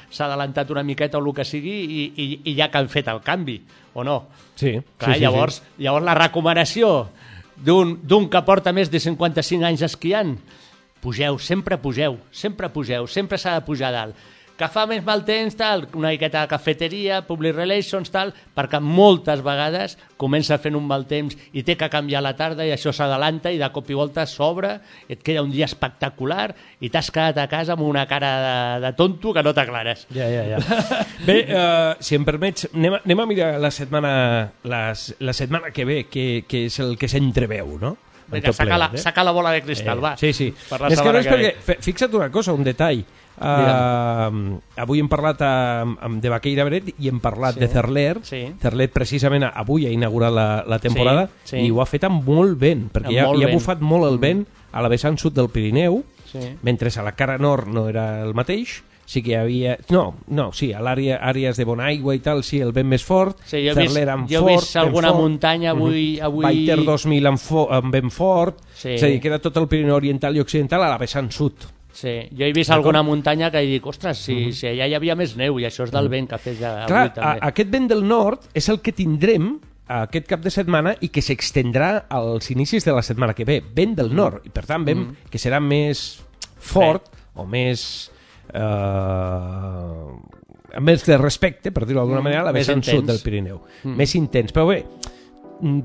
[0.10, 3.08] s'ha adelantat una miqueta o el que sigui i, i, i ja que han fet
[3.08, 3.62] el canvi,
[3.93, 4.18] o no?
[4.55, 5.84] Sí, Clar, sí, sí, llavors, sí.
[5.86, 6.91] llavors la recomanació
[7.58, 10.36] d'un que porta més de 55 anys esquiant,
[11.01, 14.18] pugeu, sempre pugeu, sempre pugeu, sempre s'ha de pujar dalt.
[14.58, 19.43] Que fa més mal temps, tal, una miqueta de cafeteria, public relations, tal, perquè moltes
[19.45, 23.51] vegades comença fent un mal temps i té que canviar la tarda i això s'adalanta
[23.53, 26.49] i de cop i volta s'obre, et queda un dia espectacular
[26.82, 30.08] i t'has quedat a casa amb una cara de, de tonto que no t'aclares.
[30.16, 31.05] Ja, ja, ja.
[31.28, 34.12] Bé, uh, si em permets, anem a, anem a mirar la setmana,
[34.66, 37.93] les, la setmana que ve, que, que és el que s'entreveu, no?
[38.28, 38.97] Vinga, saca la, eh?
[38.97, 40.18] saca la bola de cristal, va.
[40.20, 40.49] Sí, sí.
[40.51, 41.53] És que no és que perquè...
[41.64, 41.78] ve.
[41.86, 43.05] Fixa't una cosa, un detall.
[43.40, 47.60] Uh, avui hem parlat amb, amb de Baqueira Bret i hem parlat Sí.
[47.62, 48.20] de Cerler.
[48.24, 48.42] Sí.
[48.62, 51.66] Cerler precisament avui ha inaugurat la, la temporada Sí, sí.
[51.68, 54.06] i ho ha fet amb molt vent, perquè Amb ja, molt ja ha bufat molt
[54.12, 56.40] el vent a la vessant sud del Pirineu, Sí.
[56.62, 59.78] mentre a la cara nord no era el mateix, sí que hi havia...
[59.90, 63.38] No, no, sí, a l'àrea àrees de Bonaigua i tal, sí, el vent més fort,
[63.46, 65.22] Sí, jo he vist- amb jo he fort, vist vent alguna fort.
[65.22, 66.26] muntanya avui- Mhm.
[66.26, 68.90] avui- Baiter 2000 amb, fo amb vent fort, Sí.
[68.90, 71.54] és a dir, que era tot el Pirineu Oriental i Occidental a la vessant sud.
[71.98, 75.32] Sí, jo he vist alguna muntanya que dic, ostres, si, si allà hi havia més
[75.39, 77.39] neu i això és del vent que fet ja Clar, avui també.
[77.41, 79.56] a, aquest vent del nord és el que tindrem
[79.88, 83.62] aquest cap de setmana i que s'extendrà als inicis de la setmana que ve.
[83.74, 85.16] Vent del nord, i per tant vent Mm.
[85.32, 86.20] que serà més
[86.60, 88.12] fort o més...
[88.54, 93.62] Eh, més de respecte, per dir-ho d'alguna manera, la vessant sud del Pirineu.
[93.84, 93.95] Mm.
[93.98, 94.52] Més intens.
[94.54, 94.84] Però bé,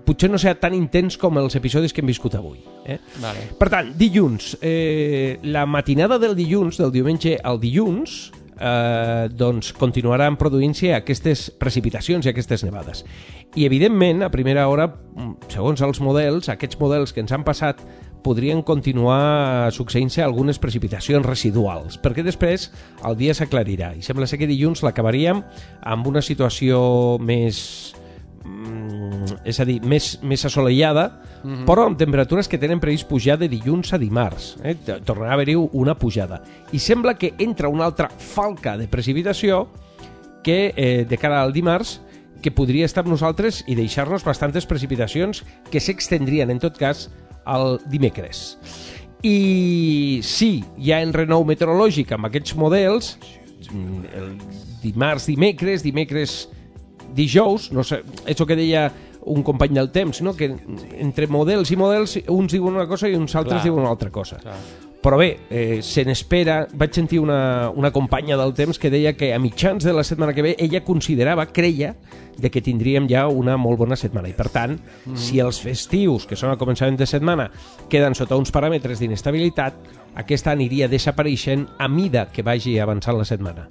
[0.05, 2.61] potser no serà tan intens com els episodis que hem viscut avui.
[2.85, 2.99] Eh?
[3.23, 3.49] Vale.
[3.59, 10.37] Per tant, dilluns, eh, la matinada del dilluns, del diumenge al dilluns, eh, doncs continuaran
[10.37, 13.05] produint-se aquestes precipitacions i aquestes nevades.
[13.55, 17.81] I, evidentment, a primera hora, mm, segons els models, aquests models que ens han passat
[18.23, 22.71] podrien continuar succeint-se algunes precipitacions residuals, perquè després
[23.05, 23.97] el dia s'aclarirà.
[23.99, 25.43] I sembla ser que dilluns l'acabaríem
[25.83, 27.95] amb una situació més
[28.45, 31.65] mm, és a dir, més, més assolellada, Mhm.
[31.67, 34.57] però amb temperatures que tenen previst pujar de dilluns a dimarts.
[34.63, 34.77] Eh?
[35.05, 36.43] Tornarà a haver-hi una pujada.
[36.73, 39.69] I sembla que entra una altra falca de precipitació
[40.43, 42.01] que eh, de cara al dimarts
[42.43, 47.09] que podria estar amb nosaltres i deixar-nos bastantes precipitacions que s'extendrien, en tot cas,
[47.45, 48.59] al dimecres.
[49.23, 53.17] I sí, hi ha en renou meteorològic amb aquests models,
[53.71, 54.33] mm, el
[54.83, 56.49] dimarts, dimecres, dimecres,
[57.15, 58.87] dijous, no sé, això que deia
[59.25, 60.35] un company del temps, no?
[60.35, 60.49] que
[60.99, 63.69] entre models i models uns diuen una cosa i uns altres Clar.
[63.69, 64.41] diuen una altra cosa.
[64.43, 64.57] Clar.
[65.03, 66.61] Però bé, eh, se n'espera...
[66.79, 70.33] Vaig sentir una, una companya del temps que deia que a mitjans de la setmana
[70.33, 71.97] que ve ella considerava, creia,
[72.39, 74.31] de que tindríem ja una molt bona setmana.
[74.31, 75.17] I per tant, Mhm.
[75.19, 77.51] si els festius, que són a començament de setmana,
[77.91, 79.75] queden sota uns paràmetres d'inestabilitat,
[80.15, 83.69] aquesta aniria desapareixent a mida que vagi avançant la setmana.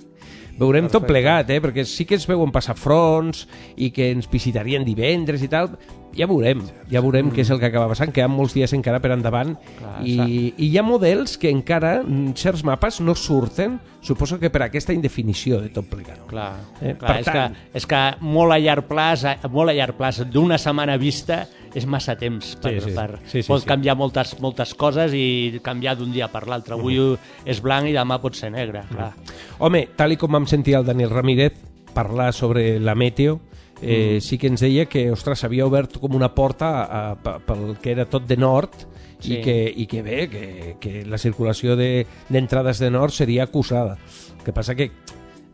[0.60, 1.14] Veurem tot Perfecte.
[1.14, 1.62] plegat, eh?
[1.64, 3.48] perquè sí que es veuen passar fronts
[3.78, 5.72] i que ens visitarien divendres i tal.
[6.18, 7.32] Ja veurem, ja veurem Mm.
[7.36, 8.12] què és el que acaba passant.
[8.12, 12.34] Queden molts dies encara per endavant Clar, i, i hi ha models que encara mm,
[12.36, 16.20] certs mapes no surten, suposo que per aquesta indefinició de tot plegat.
[16.28, 19.74] Clar, Eh, clar per és, tant- que, és que molt a llarg plaç, molt a
[19.74, 22.96] llarg plaç d'una setmana vista és massa temps per, Sí, sí.
[22.96, 23.68] per Sí, sí, pot sí.
[23.68, 26.74] canviar moltes, moltes coses i canviar d'un dia per l'altre.
[26.74, 26.98] Avui
[27.46, 29.14] és blanc i demà pot ser negre, clar.
[29.60, 31.54] Home, tal i com vam sentir el Daniel Ramírez
[31.94, 33.40] parlar sobre la meteo,
[33.82, 34.22] eh, Mm.
[34.22, 37.92] sí que ens deia que, ostres, s'havia obert com una porta a, a, pel que
[37.92, 38.72] era tot de nord
[39.20, 39.36] Sí.
[39.36, 43.44] i, que, i que bé, que, que la circulació de- d'entrades de, de nord seria
[43.44, 43.98] acusada.
[44.40, 44.92] El que passa que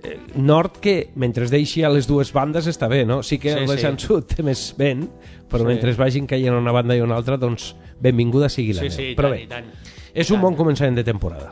[0.03, 3.23] eh, nord que mentre es deixi a les dues bandes està bé, no?
[3.23, 3.73] Sí que Sí, el sí.
[3.75, 5.09] vessant sud té més vent,
[5.49, 5.65] però Sí.
[5.65, 8.84] mentre es vagin caient a una banda i a una altra, doncs benvinguda sigui la
[8.84, 8.95] Sí, neu.
[8.97, 9.65] sí, però tant, bé, tant.
[10.13, 11.51] és un bon començament de temporada.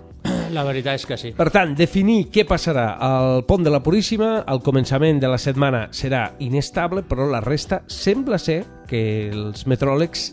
[0.54, 1.32] La veritat és que sí.
[1.36, 5.88] Per tant, definir què passarà al pont de la Puríssima, al començament de la setmana
[5.96, 10.26] serà inestable, però la resta sembla ser que els meteoròlegs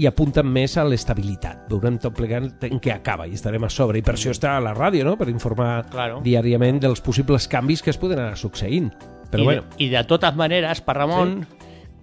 [0.00, 1.66] hi apunten més a l'estabilitat.
[1.68, 3.98] Veurem tot plegant en què acaba i estarem a sobre.
[3.98, 6.20] I per això està a la ràdio, no?, per informar Claro.
[6.24, 8.92] diàriament dels possibles canvis que es poden anar succeint.
[9.30, 11.40] Però I, bueno, de, I de totes maneres, per Ramon,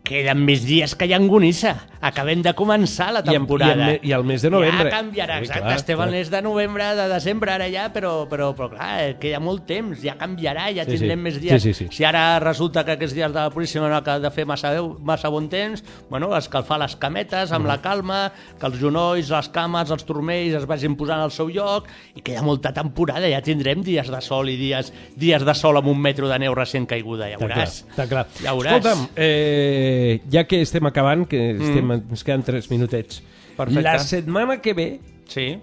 [0.07, 1.75] queden més dies que llangonissa.
[1.99, 3.87] Acabem de començar la I en- temporada.
[3.91, 4.89] i en i el mes de novembre.
[4.89, 5.61] Ja canviarà, Sí, exacte.
[5.63, 6.07] clar, Estem clar.
[6.07, 9.65] al mes de novembre, de desembre, ara ja, però, però, però clar, eh, queda molt
[9.65, 11.23] temps, ja canviarà, ja Sí, tindrem sí.
[11.23, 11.61] més dies.
[11.63, 11.95] Sí, sí, sí.
[11.97, 15.27] Si ara resulta que aquests dies de la Puríssima no acaba de fer massa, massa
[15.29, 20.05] bon temps, bueno, escalfar les cametes amb la calma, que els genolls, les cames, els
[20.05, 24.21] turmells es vagin posant al seu lloc, i queda molta temporada, ja tindrem dies de
[24.21, 27.47] sol i dies, dies de sol amb un metro de neu recent caiguda, ja Està
[27.47, 27.83] clar, veuràs.
[27.89, 28.27] està clar.
[28.43, 28.77] Ja veuràs.
[28.77, 29.96] Escolta'm, eh,
[30.31, 32.09] ja que estem acabant, que estem, Mm.
[32.11, 33.21] ens queden 3 minutets,
[33.55, 33.81] Perfecte.
[33.81, 35.57] la setmana que ve Sí.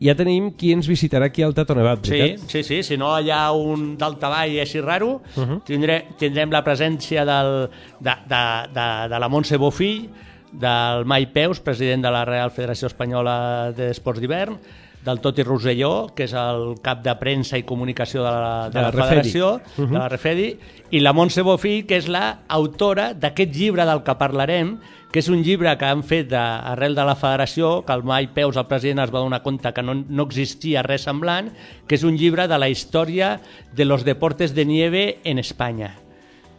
[0.00, 2.50] ja tenim qui ens visitarà aquí al Tato Nevat, Sí, veritat?
[2.50, 5.62] sí, sí, si no hi ha un daltaball així raro, Uh -huh.
[5.64, 7.70] tindré, tindrem la presència del,
[8.00, 8.42] de, de,
[8.74, 10.10] de, de la Montse Bofill,
[10.52, 14.58] del Mai Peus, president de la Real Federació Espanyola d'Esports d'Hivern,
[15.04, 18.82] del Toti Roselló, que és el cap de premsa i comunicació de la, de De
[18.82, 19.06] la, la.
[19.06, 19.88] Federació, Uh -huh.
[19.92, 20.58] de la Refedi,
[20.90, 24.78] i la Montse Bofill, que és la autora d'aquest llibre del que parlarem,
[25.10, 28.26] que és un llibre que han fet de, arrel de la federació, que el Mai
[28.34, 31.52] Peus, el president, es va donar compte que no, no existia res semblant,
[31.86, 33.40] que és un llibre de la història
[33.72, 36.03] de los deportes de nieve en Espanya.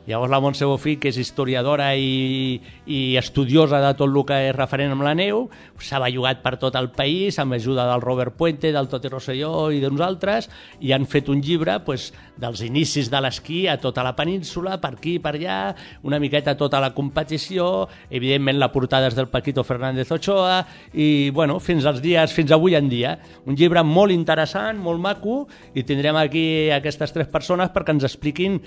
[0.06, 4.54] Llavors la Montse Bofill, que és historiadora i, i estudiosa de tot el que és
[4.54, 5.48] referent amb la neu,
[5.82, 9.80] s'ha bellugat per tot el país amb ajuda del Robert Puente, del Toti Rosselló i
[9.82, 14.14] d'uns altres, i han fet un llibre pues, dels inicis de l'esquí a tota la
[14.18, 15.60] península, per aquí per allà,
[16.06, 20.60] una miqueta tota la competició, evidentment la portada és del Paquito Fernández Ochoa,
[20.94, 23.16] i bueno, fins als dies, fins avui en dia.
[23.50, 26.46] Un llibre molt interessant, molt maco, i tindrem aquí
[26.76, 28.62] aquestes tres persones perquè ens expliquin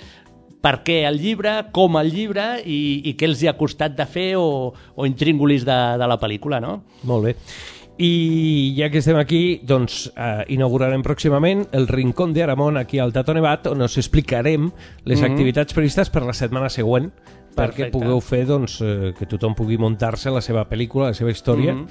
[0.60, 4.06] per què el llibre, com el llibre i, i què els hi ha costat de
[4.06, 6.82] fer o, o intríngulis de, de la pel·lícula, no?
[7.04, 7.36] Molt bé.
[7.98, 13.12] I ja que estem aquí, doncs eh, inaugurarem pròximament el Rincón de Aramón aquí al
[13.12, 14.70] Tato Nevat, on us explicarem
[15.04, 15.32] les Mhm.
[15.32, 17.10] activitats previstes per la setmana següent,
[17.56, 17.90] perquè Perfecte.
[17.98, 21.88] pugueu fer doncs, eh, que tothom pugui muntar-se la seva pel·lícula, la seva història, Mhm.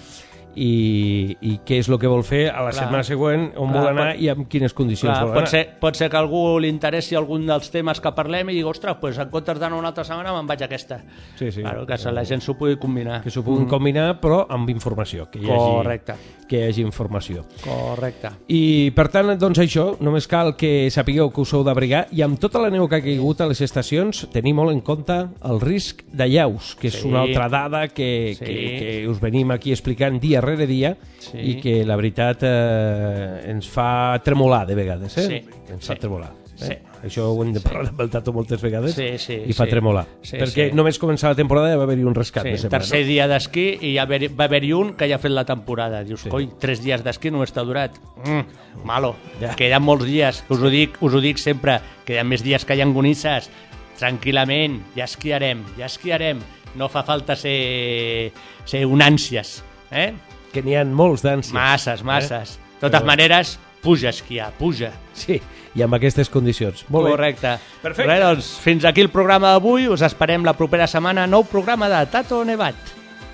[0.58, 2.84] I, i què és el que vol fer a la Clar.
[2.84, 5.52] setmana següent, on Clar, vol anar pot- i amb quines condicions Clar, vol pot, anar.
[5.54, 8.98] ser, pot ser que algú li interessi algun dels temes que parlem i digui, ostres,
[9.02, 11.02] pues en comptes d'anar una altra setmana me'n vaig a aquesta.
[11.38, 11.62] Sí, sí.
[11.62, 13.22] Claro, que la gent s'ho pugui combinar.
[13.22, 15.30] que s'ho puguin combinar, però amb informació.
[15.30, 16.14] Que hi hagi, Correcte.
[16.48, 17.44] Que hi hagi informació.
[17.64, 18.30] Correcte.
[18.48, 22.40] I, per tant, doncs això, només cal que sapigueu que us heu d'abrigar i amb
[22.40, 26.04] tota la neu que ha caigut a les estacions tenir molt en compte el risc
[26.12, 27.08] de llaus, que és Sí.
[27.08, 28.46] una altra dada que, Sí.
[28.46, 31.38] que, que us venim aquí explicant dia rere dia Sí.
[31.38, 35.28] i que la veritat eh, ens fa tremolar de vegades, eh?
[35.28, 35.72] Sí.
[35.74, 36.00] Ens fa Sí.
[36.08, 36.32] tremolar.
[36.58, 36.72] Sí.
[36.74, 36.82] Eh?
[37.06, 39.70] Això ho hem de parlar amb el Tato moltes vegades Sí, sí, i fa sí.
[39.76, 40.08] tremolar.
[40.26, 40.76] Sí, perquè sí.
[40.76, 42.80] només començar la temporada ja va haver-hi un rescat Sí, setmana.
[42.80, 46.04] tercer dia d'esquí i ja va haver-hi un que ja ha fet la temporada.
[46.04, 46.30] Dius, sí.
[46.34, 48.00] coi, tres dies d'esquí només t'ha durat.
[48.26, 49.16] Mm, malo.
[49.40, 49.54] Ja.
[49.56, 50.44] Queden molts dies.
[50.50, 51.78] Us ho dic, us ho dic sempre.
[52.08, 53.52] Queden més dies que llangonisses.
[54.00, 56.40] Tranquil·lament, ja esquiarem, ja esquiarem.
[56.78, 58.32] No fa falta ser,
[58.66, 59.62] ser un ànsies.
[59.92, 60.14] Eh?
[60.54, 61.54] Que n'hi ha molts d'ànsies.
[61.54, 62.58] Masses, masses.
[62.58, 62.74] Eh?
[62.78, 64.92] De totes Però- maneres, puja a esquiar, puja.
[65.14, 65.42] Sí,
[65.76, 66.86] i amb aquestes condicions.
[66.90, 67.12] Molt bé.
[67.16, 67.58] Correcte.
[67.82, 68.12] Perfecte.
[68.12, 69.88] Res, doncs, fins aquí el programa d'avui.
[69.88, 71.28] Us esperem la propera setmana.
[71.28, 72.76] Nou programa de Tato Nevat.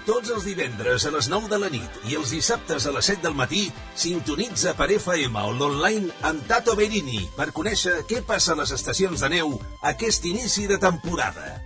[0.03, 3.21] Tots els divendres a les 9 de la nit i els dissabtes a les 7
[3.23, 8.59] del matí sintonitza per FM o l'online amb Tato Berini per conèixer què passa a
[8.59, 11.61] les estacions de neu aquest inici de temporada.